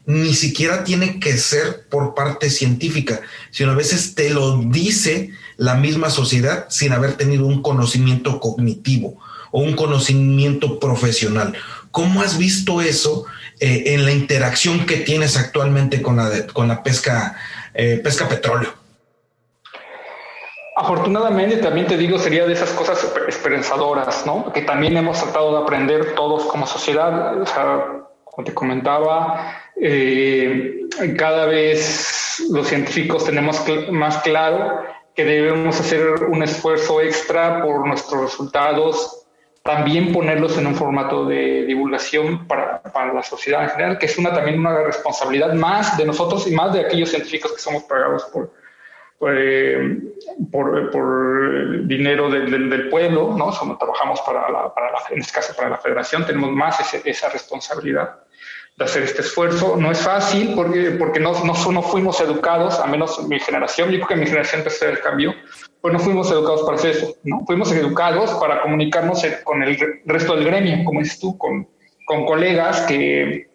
[0.07, 5.29] ni siquiera tiene que ser por parte científica, sino a veces te lo dice
[5.59, 9.17] la misma sociedad sin haber tenido un conocimiento cognitivo
[9.51, 11.53] o un conocimiento profesional.
[11.91, 13.25] ¿Cómo has visto eso
[13.59, 17.35] eh, en la interacción que tienes actualmente con la, con la pesca,
[17.73, 18.73] eh, pesca petróleo?
[20.77, 24.53] Afortunadamente, también te digo, sería de esas cosas esperanzadoras, ¿no?
[24.53, 27.41] Que también hemos tratado de aprender todos como sociedad.
[27.41, 27.85] O sea,
[28.23, 36.41] como te comentaba, eh, cada vez los científicos tenemos más claro que debemos hacer un
[36.43, 39.27] esfuerzo extra por nuestros resultados,
[39.63, 44.17] también ponerlos en un formato de divulgación para, para, la sociedad en general, que es
[44.17, 48.23] una también una responsabilidad más de nosotros y más de aquellos científicos que somos pagados
[48.31, 48.53] por,
[49.17, 49.99] por, eh,
[50.49, 53.51] por, dinero del, del, pueblo, ¿no?
[53.51, 57.27] Somos, trabajamos para la, para la, en este caso para la federación, tenemos más esa
[57.27, 58.19] responsabilidad
[58.85, 59.75] hacer este esfuerzo.
[59.77, 63.97] No es fácil porque, porque no, no, no fuimos educados, a menos mi generación, yo
[63.97, 65.33] creo que mi generación empezó el cambio,
[65.81, 67.41] pues no fuimos educados para hacer eso, ¿no?
[67.45, 71.67] Fuimos educados para comunicarnos con el resto del gremio, como dices tú, con,
[72.05, 73.49] con colegas que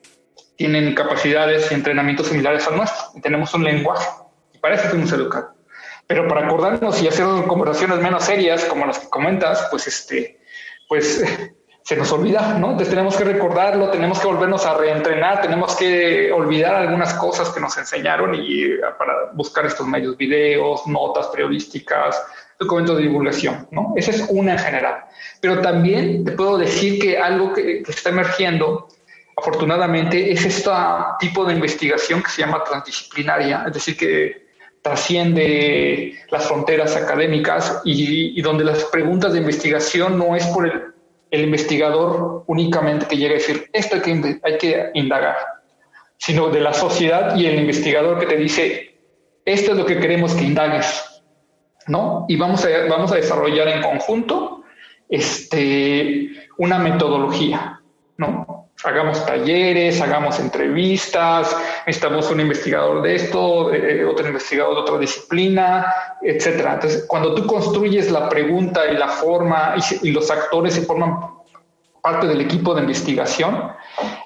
[0.57, 3.05] tienen capacidades y entrenamientos similares al nuestro.
[3.15, 4.09] Y tenemos un lenguaje
[4.53, 5.51] y para eso fuimos educados.
[6.07, 10.39] Pero para acordarnos y hacer conversaciones menos serias como las que comentas, pues este,
[10.89, 11.25] pues
[11.85, 12.69] se nos olvida, ¿no?
[12.71, 17.61] Entonces tenemos que recordarlo, tenemos que volvernos a reentrenar, tenemos que olvidar algunas cosas que
[17.61, 22.25] nos enseñaron y eh, para buscar estos medios, videos, notas periodísticas,
[22.59, 23.93] documentos de divulgación, ¿no?
[23.97, 25.05] Esa es una en general.
[25.43, 28.89] Pero también te puedo decir que algo que, que está emergiendo,
[29.37, 30.71] afortunadamente, es este
[31.21, 34.47] tipo de investigación que se llama transdisciplinaria, es decir, que
[34.81, 40.94] trasciende las fronteras académicas y, y donde las preguntas de investigación no es por el
[41.31, 45.37] el investigador únicamente que llega a decir, esto hay que, hay que indagar,
[46.17, 48.99] sino de la sociedad y el investigador que te dice,
[49.45, 51.23] esto es lo que queremos que indagues,
[51.87, 52.25] ¿no?
[52.29, 54.63] Y vamos a, vamos a desarrollar en conjunto
[55.09, 57.81] este, una metodología,
[58.17, 58.54] ¿no?
[58.83, 61.57] Hagamos talleres, hagamos entrevistas,
[61.87, 66.75] necesitamos un investigador de esto, eh, otro investigador de otra disciplina, etcétera.
[66.75, 71.19] Entonces, cuando tú construyes la pregunta y la forma y, los actores se forman
[72.03, 73.73] parte del equipo de investigación,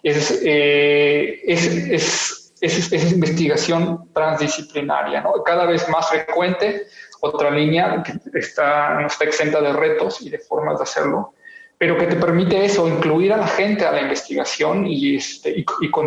[0.03, 5.43] es, eh, es, es, es, investigación transdisciplinaria, ¿no?
[5.45, 6.87] cada vez más frecuente,
[7.21, 11.35] otra línea que está, no está exenta de retos y de formas de hacerlo,
[11.79, 15.65] pero que te permite eso, incluir a la gente a la investigación y, este, y,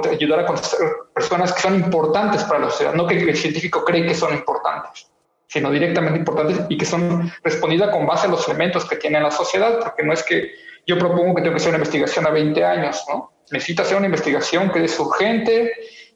[0.10, 0.80] ayudar a contestar
[1.14, 5.10] personas que son importantes para la sociedad, no que el científico cree que son importantes,
[5.48, 9.32] sino directamente importantes y que son respondidas con base a los elementos que tiene la
[9.32, 10.52] sociedad, porque no es que
[10.86, 13.32] yo propongo que tengo que hacer una investigación a 20 años, ¿no?
[13.52, 15.72] Necesita hacer una investigación que es urgente,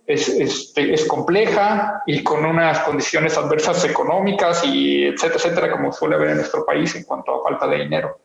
[0.05, 6.15] es, este, es compleja y con unas condiciones adversas económicas y etcétera, etcétera, como suele
[6.15, 8.19] haber en nuestro país en cuanto a falta de dinero.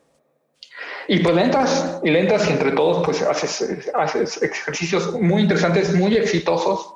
[1.09, 6.17] Y pues lentas, y lentas y entre todos pues haces, haces ejercicios muy interesantes, muy
[6.17, 6.95] exitosos,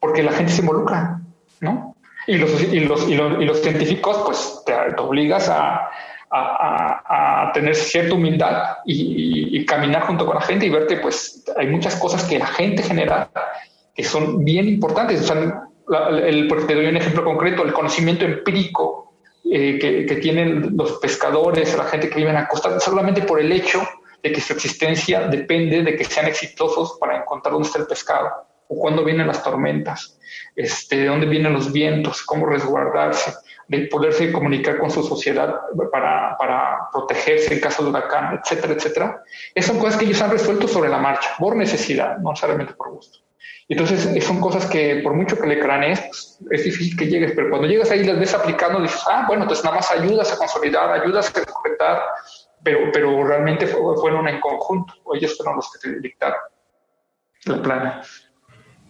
[0.00, 1.20] porque la gente se involucra,
[1.60, 1.96] ¿no?
[2.26, 5.90] Y los, y los, y los, y los científicos pues te, obligas a,
[6.30, 11.44] a, a, tener cierta humildad y, y, caminar junto con la gente y verte pues
[11.56, 13.28] hay muchas cosas que la gente genera
[13.94, 15.20] que son bien importantes.
[15.22, 15.64] O sea,
[16.24, 19.11] el, porque te doy un ejemplo concreto, el conocimiento empírico
[19.54, 22.48] eh, que, tienen los pescadores, la gente que vive en la
[22.80, 23.86] solamente por el hecho
[24.22, 28.30] de que su existencia depende de que sean exitosos para encontrar dónde está el pescado,
[28.68, 30.18] o cuándo vienen las tormentas,
[30.56, 33.34] este, de dónde vienen los vientos, cómo resguardarse,
[33.68, 35.54] de poderse comunicar con su sociedad
[35.90, 39.22] para, para protegerse en caso de huracán, etcétera, etcétera.
[39.54, 42.90] Esas son cosas que ellos han resuelto sobre la marcha, por necesidad, no necesariamente por
[42.90, 43.18] gusto.
[43.72, 47.48] Entonces, son cosas que por mucho que le cranees, pues, es difícil que llegues, pero
[47.48, 50.36] cuando llegas ahí y las ves aplicando, dices, ah, bueno, entonces nada más ayudas a
[50.36, 52.02] consolidar, ayudas a concretar,
[52.62, 56.38] pero, pero realmente fueron en conjunto, ellos fueron los que te dictaron
[57.46, 58.02] la plana.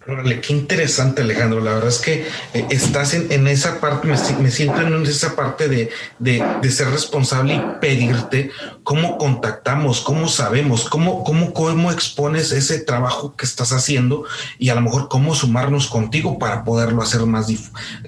[0.08, 1.60] Órale, qué interesante, Alejandro.
[1.60, 5.90] La verdad es que eh, estás en, esa parte, me, siento en esa parte de,
[6.18, 8.50] de, ser responsable y pedirte
[8.82, 14.24] cómo contactamos, cómo sabemos, cómo, cómo, cómo expones ese trabajo que estás haciendo
[14.58, 17.46] y a lo mejor cómo sumarnos contigo para poderlo hacer más,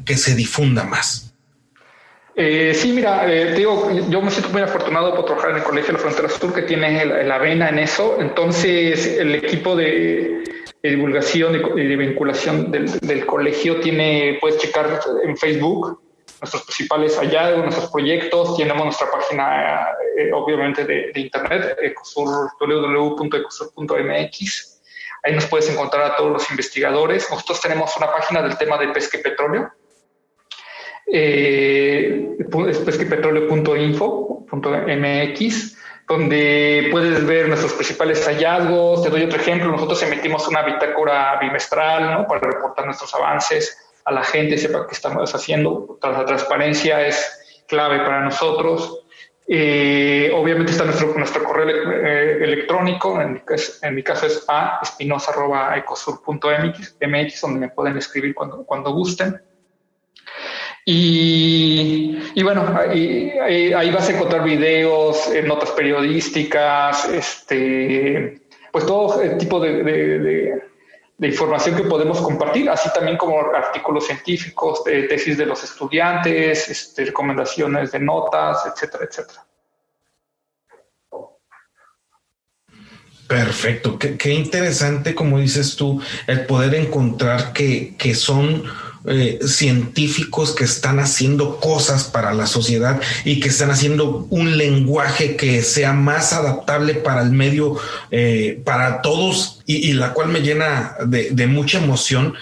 [0.05, 1.33] que se difunda más.
[2.37, 5.89] Eh, sí, mira, eh, digo, yo me siento muy afortunado por trabajar en el Colegio
[5.89, 8.17] de la Frontera Sur, que tiene la vena en eso.
[8.19, 10.43] Entonces, el equipo de
[10.85, 15.99] de divulgación y de, vinculación del, colegio tiene, puedes checar en Facebook
[16.43, 19.87] nuestros principales hallazgos, nuestros proyectos, tenemos nuestra página
[20.19, 24.83] eh, obviamente de, internet, ecosur, www.ecosur.mx.
[25.23, 27.31] Ahí nos puedes encontrar a todos los investigadores.
[27.31, 29.73] Nosotros tenemos una página del tema de pesca y petróleo.
[31.07, 32.37] Eh,
[32.69, 39.03] es pesquepetróleo.info.mx donde puedes ver nuestros principales hallazgos.
[39.03, 42.27] Te doy otro ejemplo, nosotros emitimos una bitácora bimestral ¿no?
[42.27, 45.99] para reportar nuestros avances a la gente, sepa qué estamos haciendo.
[46.03, 49.01] La transparencia es clave para nosotros.
[49.47, 54.43] Eh, obviamente está nuestro, nuestro correo eh, electrónico, en mi, caso, en mi caso es
[54.49, 59.39] a espinosa.ecosur.mx, donde me pueden escribir cuando, cuando gusten.
[60.87, 63.31] Y, bueno, ahí,
[63.75, 71.77] ahí, vas a encontrar videos, eh, notas periodísticas, este, pues todo tipo de, de, información
[71.77, 78.01] que podemos compartir, así también como artículos científicos, tesis de los estudiantes, este, recomendaciones de
[78.01, 79.47] notas, etcétera, etcétera.
[83.27, 88.65] Perfecto, qué, interesante, como dices tú, el poder encontrar que, que son
[89.07, 95.37] eh, científicos que están haciendo cosas para la sociedad y que están haciendo un lenguaje
[95.37, 97.77] que sea más adaptable para el medio,
[98.11, 102.33] eh, para todos, y, la cual me llena de, mucha emoción.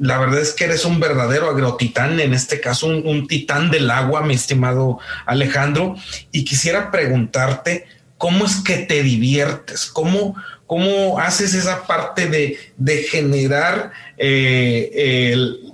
[0.00, 4.22] La verdad es que eres un verdadero agrotitán, en este caso un, titán del agua,
[4.22, 5.96] mi estimado Alejandro,
[6.30, 7.86] y quisiera preguntarte,
[8.18, 9.86] ¿cómo es que te diviertes?
[9.86, 10.36] ¿Cómo,
[10.68, 15.73] cómo haces esa parte de, de generar eh, el,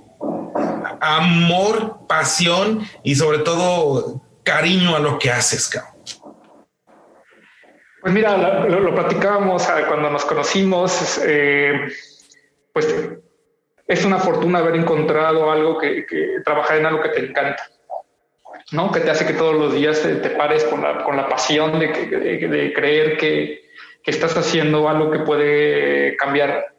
[1.01, 5.91] amor, pasión y sobre todo cariño a lo que haces, cabrón?
[8.01, 11.87] Pues mira, lo, platicábamos ah, cuando nos conocimos, eh,
[12.73, 12.95] pues
[13.87, 16.05] es una fortuna haber encontrado algo que,
[16.43, 17.63] trabajar en algo que te encanta,
[18.71, 18.91] ¿no?
[18.91, 21.91] Que te hace que todos los días te, pares con la, con la pasión de,
[22.73, 23.69] creer que,
[24.03, 26.73] que, estás haciendo algo que puede cambiar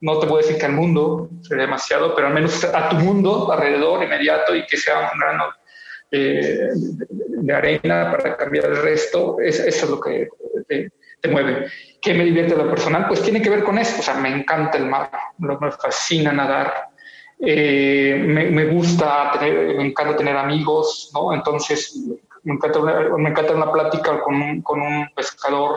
[0.00, 3.52] no te puedo decir que al mundo sería demasiado, pero al menos a tu mundo
[3.52, 5.44] alrededor, inmediato, y que sea un grano
[6.10, 6.68] eh,
[7.08, 10.28] de, arena para cambiar el resto, eso es lo que
[10.66, 11.66] te, mueve.
[12.00, 13.06] ¿Qué me divierte lo personal?
[13.08, 16.88] Pues tiene que ver con eso, o sea, me encanta el mar, me fascina nadar,
[17.38, 21.34] eh, me, gusta tener, me encanta tener amigos, ¿no?
[21.34, 21.94] Entonces,
[22.42, 25.76] me encanta una, me encanta una plática con con un pescador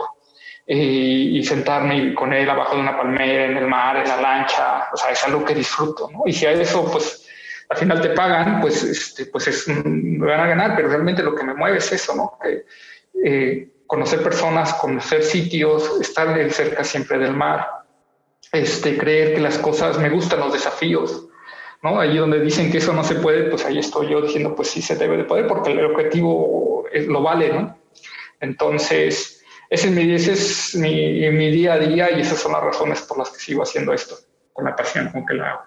[0.66, 4.98] y, sentarme con él abajo de una palmera, en el mar, en la lancha, o
[4.98, 6.24] sea, es algo que disfruto, ¿no?
[6.26, 7.28] Y si a eso, pues,
[7.70, 11.36] al final te pagan, pues, este, pues es, me van a ganar, pero realmente lo
[11.36, 12.38] que me mueve es eso, ¿no?
[13.24, 17.68] Eh, conocer personas, conocer sitios, estar cerca siempre del mar,
[18.52, 21.28] este, creer que las cosas, me gustan los desafíos,
[21.82, 22.00] ¿no?
[22.00, 24.82] Allí donde dicen que eso no se puede, pues ahí estoy yo diciendo, pues sí
[24.82, 27.78] se debe de poder, porque el objetivo lo vale, ¿no?
[28.40, 29.43] Entonces,
[29.74, 33.30] ese es, mi, es mi, día a día y esas son las razones por las
[33.30, 34.16] que sigo haciendo esto,
[34.54, 35.62] con la pasión con que lo hago.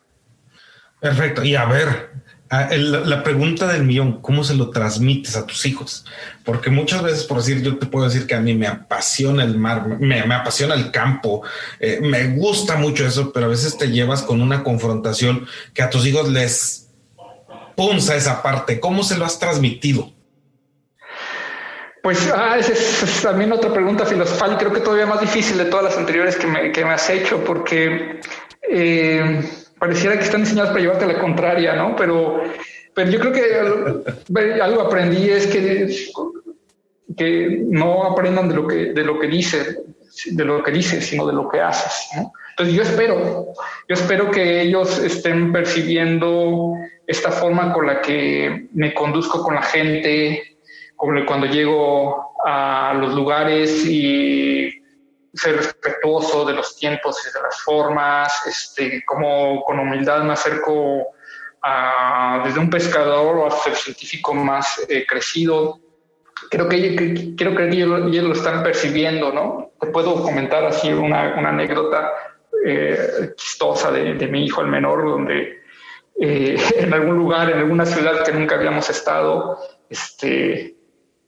[1.00, 1.42] Perfecto.
[1.42, 2.10] Y a ver,
[2.48, 6.04] la pregunta del millón, ¿cómo se lo transmites a tus hijos?
[6.44, 9.58] Porque muchas veces, por decir, yo te puedo decir que a mí me apasiona el
[9.58, 11.42] mar, me, me apasiona el campo,
[11.80, 15.90] eh, me gusta mucho eso, pero a veces te llevas con una confrontación que a
[15.90, 16.90] tus hijos les
[17.74, 18.78] punza esa parte.
[18.78, 20.15] ¿Cómo se lo has transmitido?
[22.06, 25.86] Pues ah, esa es, también otra pregunta filosofal, creo que todavía más difícil de todas
[25.86, 28.20] las anteriores que me, que me has hecho, porque
[28.70, 29.40] eh,
[29.76, 31.96] pareciera que están diseñados para llevarte a la contraria, ¿no?
[31.96, 32.44] Pero,
[32.94, 35.88] pero yo creo que algo, aprendí es que,
[37.16, 39.76] que no aprendan de lo que, de lo que dices,
[40.26, 42.30] de lo que dices, sino de lo que haces, ¿no?
[42.50, 43.46] Entonces yo espero,
[43.88, 46.72] yo espero que ellos estén percibiendo
[47.04, 50.55] esta forma con la que me conduzco con la gente,
[50.96, 54.70] como cuando llego a los lugares y
[55.34, 61.08] ser respetuoso de los tiempos y de las formas, este, como con humildad me acerco
[61.62, 65.78] a, desde un pescador o hasta el científico más eh, crecido.
[66.50, 69.72] Creo que, quiero creer que ellos, lo están percibiendo, ¿no?
[69.80, 72.12] Te puedo comentar así una, una anécdota
[72.64, 75.60] eh, chistosa de, de, mi hijo, el menor, donde
[76.20, 80.75] eh, en algún lugar, en alguna ciudad que nunca habíamos estado, este,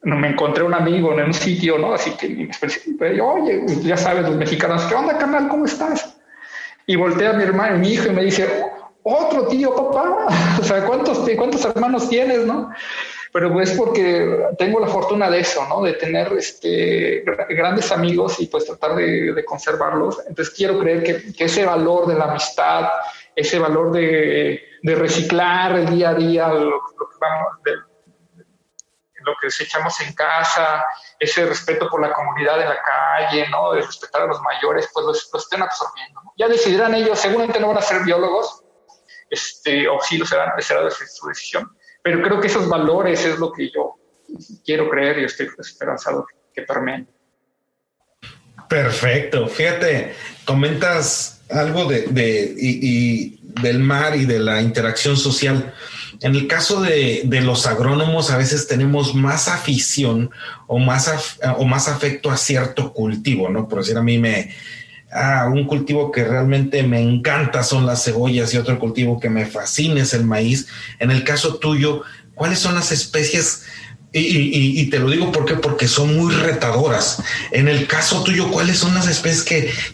[0.03, 1.95] me encontré un amigo en un sitio, ¿no?
[1.95, 5.49] Así que me oye, ya sabes, los mexicanos, ¿qué onda, canal?
[5.49, 6.17] ¿Cómo estás?
[6.87, 8.49] Y voltea a mi hermano, mi hijo, y me dice,
[9.03, 10.27] otro tío, papá.
[10.61, 12.71] O sea, ¿cuántos, cuántos hermanos tienes, no?
[13.33, 15.83] Pero es porque tengo la fortuna de eso, ¿no?
[15.83, 20.19] De tener este, grandes amigos y pues tratar de, conservarlos.
[20.27, 22.89] Entonces quiero creer que, ese valor de la amistad,
[23.37, 27.88] ese valor de, reciclar el día a día, lo, que vamos,
[29.29, 30.85] lo que desechamos en casa,
[31.19, 33.75] ese respeto por la comunidad en la calle, ¿no?
[33.75, 36.21] Respetar a los mayores, pues los, estén absorbiendo.
[36.37, 38.63] Ya decidirán ellos, seguramente no van a ser biólogos,
[39.31, 43.53] este, o sí lo serán, será su decisión, pero creo que esos valores es lo
[43.53, 43.95] que yo
[44.65, 47.09] quiero creer y estoy esperanzado que permeen.
[48.69, 49.49] Perfecto.
[49.49, 50.15] Fíjate,
[50.45, 55.75] comentas algo de, de y, del mar y de la interacción social.
[56.21, 60.31] En el caso de, los agrónomos, a veces tenemos más afición
[60.67, 63.69] o más, o más afecto a cierto cultivo, ¿no?
[63.69, 64.51] Por decir, a mí me,
[65.53, 70.03] un cultivo que realmente me encanta son las cebollas y otro cultivo que me fascina
[70.03, 70.67] es el maíz.
[70.99, 72.03] En el caso tuyo,
[72.35, 73.63] ¿cuáles son las especies
[74.13, 77.23] y, te lo digo porque, porque son muy retadoras.
[77.51, 79.43] En el caso tuyo, ¿cuáles son las especies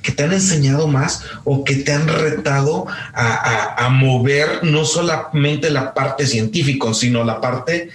[0.02, 5.94] que, te han enseñado más o que te han retado a, mover no solamente la
[5.94, 7.90] parte científica, sino la parte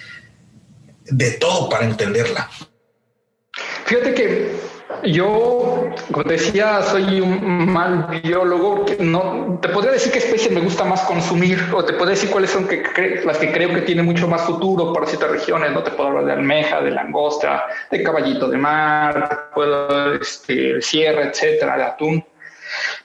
[1.05, 2.49] de todo para entenderla?
[3.85, 4.68] Fíjate que
[5.03, 8.85] Yo, como decía, soy un mal biólogo.
[8.99, 12.49] No, te podría decir qué especies me gusta más consumir, o te podría decir cuáles
[12.51, 12.67] son
[13.23, 15.71] las que creo que tienen mucho más futuro para ciertas regiones.
[15.71, 21.23] No te puedo hablar de almeja, de langosta, de caballito de mar, puedo este, sierra,
[21.23, 22.25] etcétera, de atún.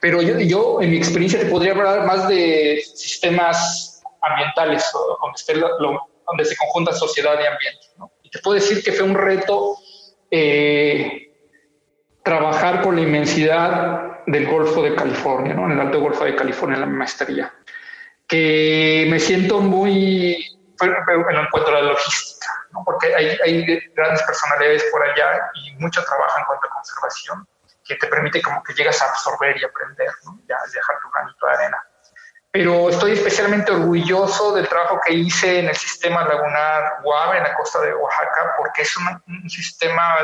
[0.01, 4.85] Pero yo, yo, en mi experiencia, te podría hablar más de sistemas ambientales,
[6.27, 7.87] donde, se conjunta sociedad y ambiente.
[8.23, 9.77] Y te puedo decir que fue un reto.
[10.31, 11.34] Eh,
[12.25, 15.67] trabajar con la inmensidad del Golfo de California, ¿no?
[15.67, 17.53] en el Alto Golfo de California, en la maestría,
[18.27, 20.35] que me siento muy,
[20.81, 22.83] en cuanto a la logística, ¿no?
[22.85, 27.47] porque hay, hay, grandes personalidades por allá y mucho trabajo en cuanto a conservación,
[27.85, 30.41] que te permite como que llegas a absorber y aprender, ¿no?
[30.49, 31.79] ya dejar tu granito de arena.
[32.51, 37.55] Pero estoy especialmente orgulloso del trabajo que hice en el sistema lagunar Guave, en la
[37.55, 40.19] costa de Oaxaca, porque es un, sistema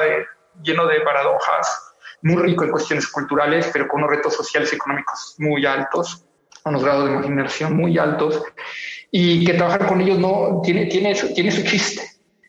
[0.62, 1.89] lleno de paradojas,
[2.22, 6.24] muy rico en cuestiones culturales, pero con unos retos sociales y económicos muy altos,
[6.64, 8.42] unos grados de marginación muy altos,
[9.10, 12.02] y que trabajar con ellos no tiene, tiene, tiene su chiste.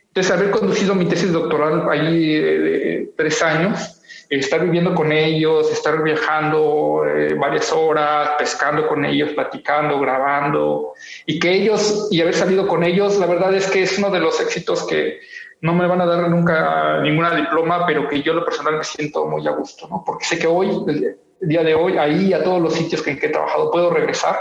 [0.07, 6.03] Entonces, haber conducido mi tesis doctoral ahí de, tres años, estar viviendo con ellos, estar
[6.03, 10.93] viajando eh, varias horas, pescando con ellos, platicando, grabando,
[11.25, 14.19] y que ellos, y haber salido con ellos, la verdad es que es uno de
[14.19, 15.21] los éxitos que,
[15.61, 19.25] no me van a dar nunca ninguna diploma, pero que yo lo personal me siento
[19.25, 20.03] muy a gusto, ¿no?
[20.05, 23.27] Porque sé que hoy, el día de hoy, ahí a todos los sitios en que
[23.27, 24.37] he trabajado puedo regresar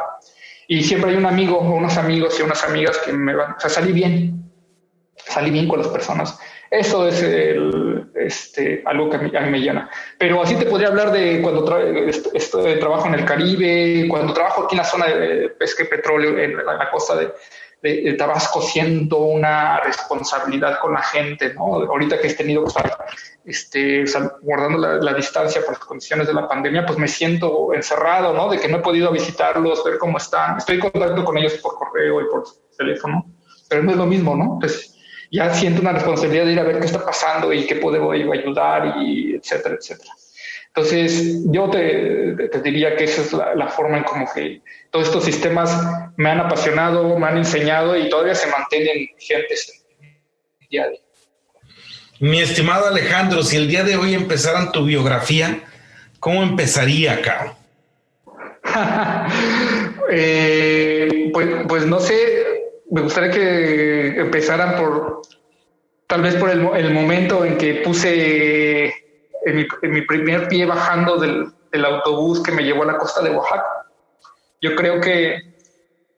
[0.66, 3.68] y siempre hay un amigo unos amigos y unas amigas que me van, o sea,
[3.68, 4.50] salí bien,
[5.16, 6.38] salí bien con las personas.
[6.70, 7.20] Eso es
[8.14, 9.90] este, algo que a mí, me llena.
[10.16, 14.78] Pero así te podría hablar de cuando trabajo en el Caribe, cuando trabajo aquí en
[14.78, 17.32] la zona de pesca y petróleo, en la costa de,
[17.82, 21.76] de, Tabasco siendo una responsabilidad con la gente, ¿no?
[21.76, 23.06] Ahorita que he tenido que estar
[23.44, 24.04] este,
[24.42, 28.48] guardando la, distancia por las condiciones de la pandemia, pues me siento encerrado, ¿no?
[28.48, 30.58] De que no he podido visitarlos, ver cómo están.
[30.58, 32.44] Estoy en contacto con ellos por correo y por
[32.76, 33.24] teléfono,
[33.68, 34.54] pero no es lo mismo, ¿no?
[34.54, 34.94] Entonces
[35.30, 38.96] ya siento una responsabilidad de ir a ver qué está pasando y qué puedo ayudar
[39.00, 40.12] y etcétera, etcétera.
[40.74, 45.76] Entonces, yo te, diría que esa es la, forma en como que todos estos sistemas
[46.16, 49.84] me han apasionado, me han enseñado y todavía se mantienen vigentes
[50.70, 51.00] día de hoy.
[52.20, 55.62] Mi estimado Alejandro, si el día de hoy empezaran tu biografía,
[56.20, 57.56] ¿cómo empezaría, Caro?
[60.12, 62.16] Eh, pues, pues, no sé,
[62.90, 65.22] me gustaría que empezaran por,
[66.08, 68.92] tal vez por el, el momento en que puse
[69.50, 71.52] en mi, primer pie bajando del,
[71.84, 73.86] autobús que me llevó a la costa de Oaxaca.
[74.60, 75.40] Yo creo que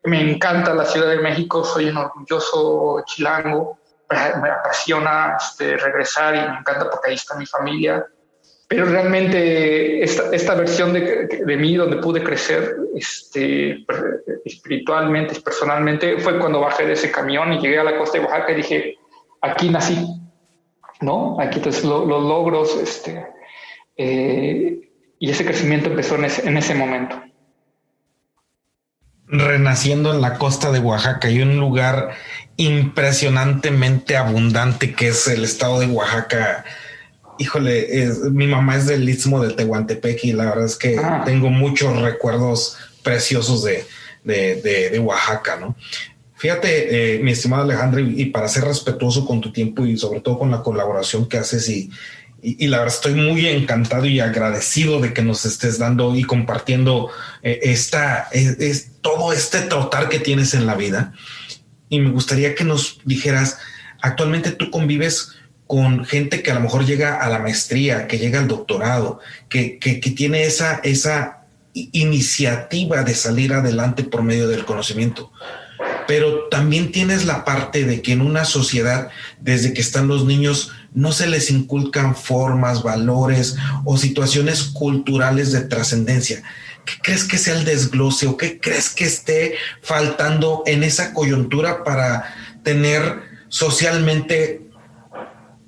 [0.04, 3.78] me encanta la Ciudad de México, soy un orgulloso chilango,
[4.10, 8.06] me apasiona este, regresar y me encanta porque ahí está mi familia.
[8.68, 13.84] Pero realmente esta, esta versión de, de, mí donde pude crecer este,
[14.44, 18.52] espiritualmente, personalmente, fue cuando bajé de ese camión y llegué a la costa de Oaxaca
[18.52, 18.98] y dije,
[19.42, 20.06] aquí nací,
[21.02, 21.38] ¿no?
[21.40, 23.26] Aquí entonces los logros, este,
[23.96, 24.88] eh,
[25.18, 27.20] y ese crecimiento empezó en ese, en ese momento.
[29.26, 32.10] Renaciendo en la costa de Oaxaca y un lugar
[32.56, 36.64] impresionantemente abundante que es el estado de Oaxaca.
[37.38, 41.22] Híjole, mi mamá es del istmo de Tehuantepec y la verdad es que ah.
[41.24, 43.84] tengo muchos recuerdos preciosos de,
[44.22, 45.74] de, de Oaxaca, ¿no?
[46.42, 50.40] Fíjate, eh, mi estimado Alejandro, y, para ser respetuoso con tu tiempo y sobre todo
[50.40, 51.88] con la colaboración que haces y,
[52.42, 57.10] y, la verdad estoy muy encantado y agradecido de que nos estés dando y compartiendo
[57.44, 61.12] eh, esta, es, todo este trotar que tienes en la vida.
[61.88, 63.58] Y me gustaría que nos dijeras,
[64.00, 65.36] actualmente tú convives
[65.68, 69.78] con gente que a lo mejor llega a la maestría, que llega al doctorado, que,
[69.78, 75.30] que, que tiene esa, esa iniciativa de salir adelante por medio del conocimiento
[76.06, 80.72] pero también tienes la parte de que en una sociedad, desde que están los niños,
[80.94, 86.42] no se les inculcan formas, valores o situaciones culturales de trascendencia.
[86.84, 91.84] ¿Qué crees que sea el desglose o qué crees que esté faltando en esa coyuntura
[91.84, 94.62] para tener socialmente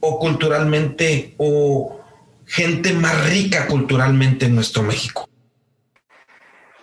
[0.01, 2.01] o culturalmente o
[2.47, 5.28] gente más rica culturalmente en nuestro México?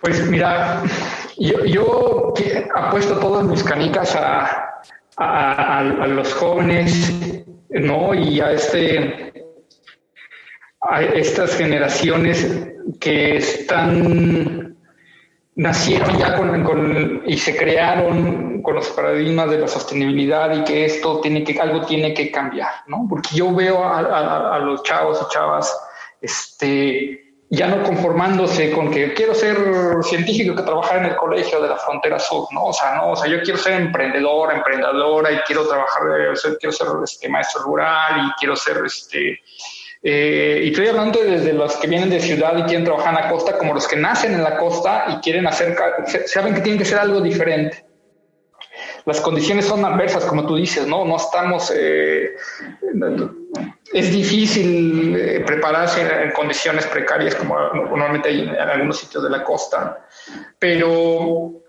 [0.00, 0.82] Pues mira,
[1.38, 2.34] yo, yo
[2.74, 4.82] apuesto todas mis canicas a,
[5.16, 8.14] a, los jóvenes, ¿no?
[8.14, 9.32] Y a este
[10.80, 12.68] a estas generaciones
[12.98, 14.76] que están
[15.54, 21.20] nacieron ya con, y se crearon con los paradigmas de la sostenibilidad y que esto
[21.20, 23.06] tiene que algo tiene que cambiar, ¿no?
[23.08, 25.76] Porque yo veo a, a los chavos y chavas
[26.20, 27.21] este,
[27.54, 29.58] ya no conformándose con que quiero ser
[30.02, 32.64] científico que trabajar en el colegio de la frontera sur, ¿no?
[32.64, 36.02] O sea, no, o sea, yo quiero ser emprendedor, emprendedora y quiero trabajar,
[36.58, 39.38] quiero ser este, maestro rural y quiero ser este,
[40.02, 43.28] eh, y estoy hablando desde los que vienen de ciudad y quieren trabajar en la
[43.28, 45.76] costa, como los que nacen en la costa y quieren hacer,
[46.24, 47.84] saben que tienen que ser algo diferente.
[49.04, 51.04] Las condiciones son adversas, como tú dices, ¿no?
[51.04, 52.30] No estamos, eh,
[53.92, 59.44] es difícil eh, prepararse en, condiciones precarias como normalmente hay en algunos sitios de la
[59.44, 60.06] costa,
[60.58, 61.62] pero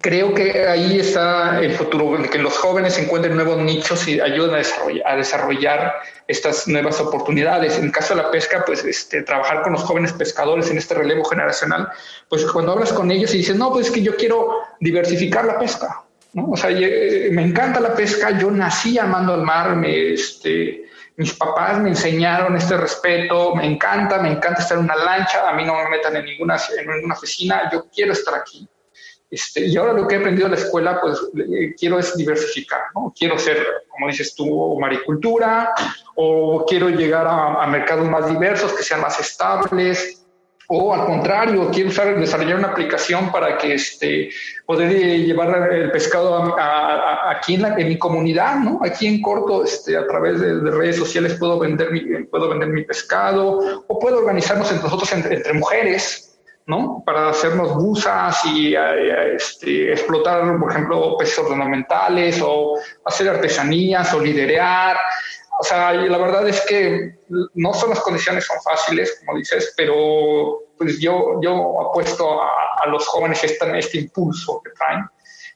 [0.00, 4.58] creo que ahí está el futuro, que los jóvenes encuentren nuevos nichos y ayuden a
[4.58, 5.94] desarrollar, a desarrollar
[6.28, 7.78] estas nuevas oportunidades.
[7.78, 10.94] En el caso de la pesca, pues este, trabajar con los jóvenes pescadores en este
[10.94, 11.88] relevo generacional,
[12.28, 15.58] pues cuando hablas con ellos y dices, no, pues es que yo quiero diversificar la
[15.58, 16.02] pesca.
[16.34, 16.50] ¿no?
[16.50, 21.78] O sea, me encanta la pesca, yo nací amando el mar, me, este, mis papás
[21.80, 25.74] me enseñaron este respeto, me encanta, me encanta estar en una lancha, a mí no
[25.74, 28.68] me metan en ninguna, en ninguna oficina, yo quiero estar aquí.
[29.30, 32.80] Este, y ahora lo que he aprendido en la escuela, pues eh, quiero es diversificar,
[32.94, 33.14] ¿no?
[33.16, 35.72] Quiero ser, como dices tú, maricultura,
[36.16, 40.19] o quiero llegar a, mercados más diversos, que sean más estables,
[40.72, 44.30] o al contrario, quiero usar, desarrollar una aplicación para que este,
[44.64, 46.54] poder eh, llevar el pescado
[47.28, 48.78] aquí en, mi comunidad, ¿no?
[48.80, 52.84] Aquí en corto, este, a través de, redes sociales puedo vender mi, puedo vender mi
[52.84, 57.02] pescado, o puedo organizarnos entre nosotros, entre mujeres, ¿no?
[57.04, 64.20] Para hacernos busas y eh, este, explotar, por ejemplo, peces ornamentales o hacer artesanías o
[64.20, 64.96] liderear.
[65.60, 67.18] O sea, la verdad es que
[67.54, 73.06] no son las condiciones son fáciles, como dices, pero pues yo, yo apuesto a, los
[73.06, 75.04] jóvenes este, este impulso que traen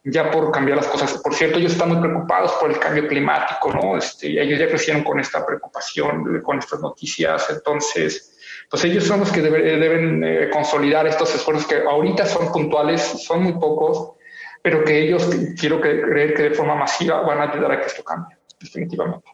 [0.04, 1.14] ya por cambiar las cosas.
[1.22, 3.96] Por cierto, ellos están muy preocupados por el cambio climático, ¿no?
[3.96, 8.36] Este, ellos ya crecieron con esta preocupación, con estas noticias, entonces
[8.70, 13.42] pues ellos son los que deben eh, consolidar estos esfuerzos que ahorita son puntuales, son
[13.42, 14.18] muy pocos,
[14.60, 18.04] pero que ellos quiero creer que de forma masiva van a ayudar a que esto
[18.04, 19.33] cambie, definitivamente.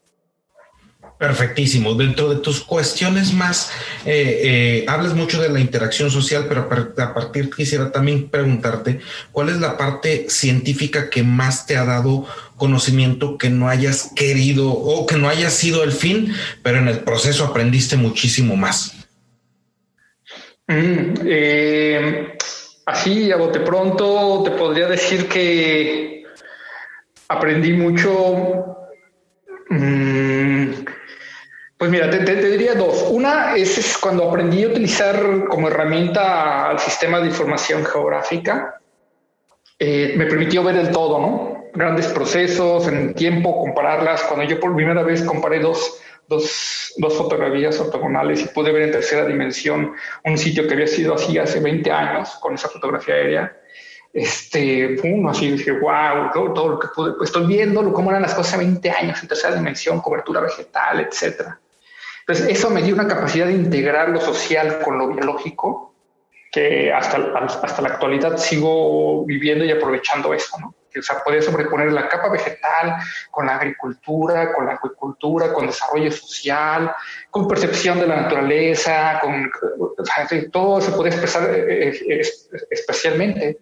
[1.21, 1.95] Perfectísimo.
[1.97, 3.71] Dentro de tus cuestiones más,
[4.07, 9.01] eh, eh, hablas mucho de la interacción social, pero a partir quisiera también preguntarte,
[9.31, 14.73] ¿cuál es la parte científica que más te ha dado conocimiento que no hayas querido
[14.73, 18.95] o que no haya sido el fin, pero en el proceso aprendiste muchísimo más?
[20.69, 22.39] Mm, eh,
[22.87, 26.25] así, a bote pronto, te podría decir que
[27.29, 28.79] aprendí mucho.
[29.69, 30.60] Mm,
[31.81, 33.07] pues mira, te, diría dos.
[33.09, 38.83] Una es, cuando aprendí a utilizar como herramienta el sistema de información geográfica,
[39.79, 41.71] eh, me permitió ver el todo, ¿no?
[41.73, 44.25] Grandes procesos en tiempo, compararlas.
[44.25, 48.93] Cuando yo por primera vez comparé dos dos, dos fotografías ortogonales y pude ver en
[48.93, 49.95] tercera dimensión
[50.27, 53.57] un sitio que había sido así hace 20 años con esa fotografía aérea.
[54.13, 58.35] Este, pum, así dije, wow, todo, lo que pude, pues estoy viendo cómo eran las
[58.35, 61.59] cosas hace 20 años en tercera dimensión, cobertura vegetal, etcétera.
[62.21, 65.95] Entonces, eso me dio una capacidad de integrar lo social con lo biológico
[66.53, 70.75] que hasta, hasta la actualidad sigo viviendo y aprovechando eso, ¿no?
[70.93, 72.97] que se puede sobreponer la capa vegetal
[73.31, 76.93] con la agricultura, con la acuicultura, con desarrollo social,
[77.31, 79.51] con percepción de la naturaleza, con
[80.51, 82.21] todo se puede expresar eh,
[82.71, 83.59] especialmente.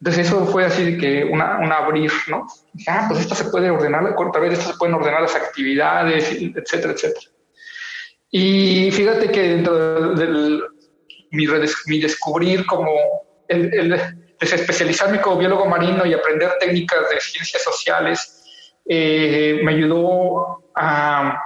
[0.00, 2.46] Entonces eso fue así de que una, un abrir, ¿no?
[2.86, 6.92] ah, pues esto se puede ordenar, a vez esto se pueden ordenar las actividades, etcétera,
[6.92, 7.35] etcétera.
[8.30, 10.62] Y fíjate que dentro del
[11.30, 11.46] mi,
[11.86, 12.92] mi descubrir como
[13.48, 14.00] el, el
[14.40, 18.44] desespecializarme como biólogo marino y aprender técnicas de ciencias sociales
[18.88, 21.42] eh, me ayudó a,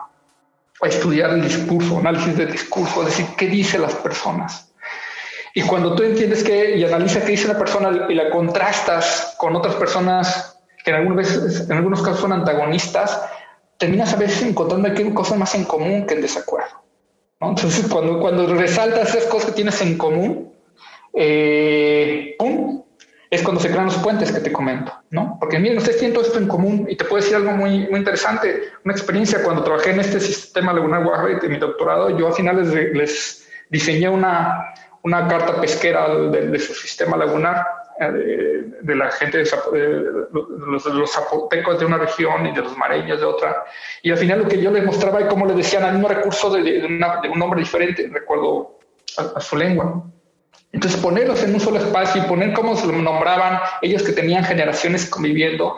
[0.83, 4.73] estudiar el discurso, análisis del discurso, decir qué dicen las personas.
[5.55, 9.55] Y cuando tú entiendes que y analizas qué dice la persona y la contrastas con
[9.57, 13.21] otras personas que en, en algunos casos son antagonistas,
[13.81, 16.85] terminas a veces encontrando aquí cosas más en común que en desacuerdo.
[17.41, 20.53] Entonces, cuando, cuando resaltas esas cosas que tienes en común,
[21.15, 22.85] eh, ¡pum!
[23.31, 25.39] es cuando se crean los puentes que te comento, ¿no?
[25.41, 28.01] Porque miren, ustedes tienen todo esto en común y te puedo decir algo muy, muy
[28.01, 28.65] interesante.
[28.85, 32.57] Una experiencia cuando trabajé en este sistema lagunar Guajave de mi doctorado, yo al final
[32.57, 37.65] les, les diseñé una, una carta pesquera de, su sistema lagunar,
[38.01, 39.45] eh, de, la gente de,
[40.33, 43.65] los, los, zapotecos de una región y de los mareños de otra.
[44.03, 46.51] Y al final lo que yo les mostraba y cómo les decían el mismo recurso
[46.51, 48.79] de, un nombre diferente, recuerdo
[49.17, 50.03] a su lengua.
[50.73, 55.05] Entonces, ponerlos en un solo espacio y poner cómo se nombraban ellos que tenían generaciones
[55.11, 55.77] conviviendo,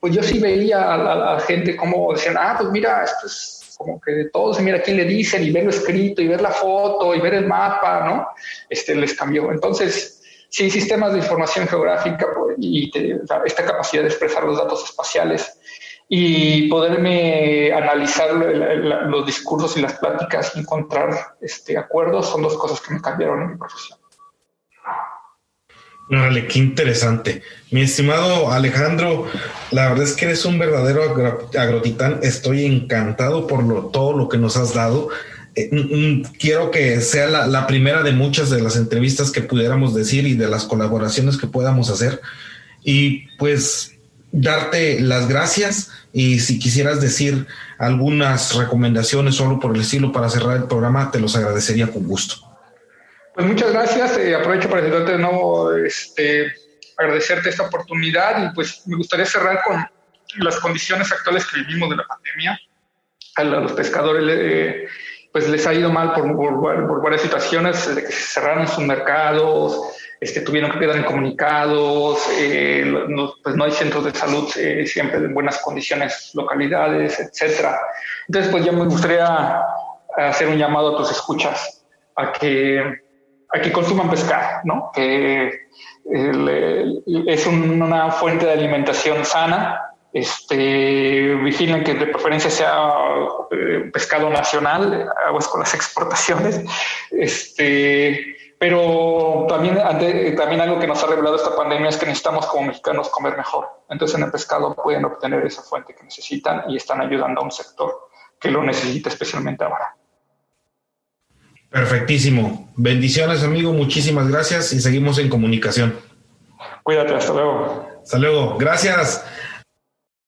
[0.00, 4.00] pues yo sí veía a la, gente como decían, ah, pues mira, esto es como
[4.00, 7.14] que de todos, mira quién le dicen y ver lo escrito y ver la foto
[7.14, 8.28] y ver el mapa, ¿no?
[8.68, 9.50] Este les cambió.
[9.50, 10.22] Entonces,
[10.54, 12.88] sí, sistemas de información geográfica pues, y
[13.44, 15.58] esta capacidad de expresar los datos espaciales
[16.08, 22.80] y poderme analizar los discursos y las pláticas y encontrar este, acuerdos son dos cosas
[22.80, 23.98] que me cambiaron en mi profesión.
[26.08, 27.42] Órale, qué interesante.
[27.72, 29.26] Mi estimado Alejandro,
[29.72, 31.02] la verdad es que eres un verdadero
[31.58, 32.20] agrotitán.
[32.22, 35.08] Estoy encantado por lo, todo lo que nos has dado.
[35.56, 40.26] Eh, quiero que sea la, la, primera de muchas de las entrevistas que pudiéramos decir
[40.26, 42.20] y de las colaboraciones que podamos hacer.
[42.82, 43.94] Y pues
[44.32, 47.46] darte las gracias y si quisieras decir
[47.78, 52.36] algunas recomendaciones solo por el estilo para cerrar el programa, te los agradecería con gusto.
[53.34, 54.16] Pues muchas gracias.
[54.18, 56.52] Eh, aprovecho para decirte de nuevo, este,
[56.96, 59.84] agradecerte esta oportunidad y pues me gustaría cerrar con
[60.38, 62.60] las condiciones actuales que vivimos de la pandemia.
[63.36, 64.86] A los pescadores eh,
[65.34, 69.80] pues les ha ido mal por, varias situaciones, de que se cerraron sus mercados,
[70.20, 74.48] este, tuvieron que quedar incomunicados, eh, no, pues no hay centros de salud
[74.86, 77.80] siempre en buenas condiciones, localidades, etcétera.
[78.28, 79.60] Entonces, pues yo me gustaría
[80.16, 83.02] hacer un llamado a tus escuchas a que
[83.52, 84.92] a que consuman pescado, ¿no?
[84.94, 85.66] Que
[87.26, 89.93] es una fuente de alimentación sana.
[90.14, 92.94] Este, vigilen que de preferencia sea
[93.50, 96.60] eh, pescado nacional, aguas con las exportaciones.
[97.10, 99.76] Este, pero también,
[100.36, 103.66] también algo que nos ha revelado esta pandemia es que necesitamos como mexicanos comer mejor.
[103.90, 107.50] Entonces en el pescado pueden obtener esa fuente que necesitan y están ayudando a un
[107.50, 108.08] sector
[108.38, 109.96] que lo necesita especialmente ahora.
[111.70, 112.72] Perfectísimo.
[112.76, 113.72] Bendiciones, amigo.
[113.72, 115.98] Muchísimas gracias y seguimos en comunicación.
[116.84, 117.88] Cuídate, hasta luego.
[118.00, 118.56] Hasta luego.
[118.58, 119.24] Gracias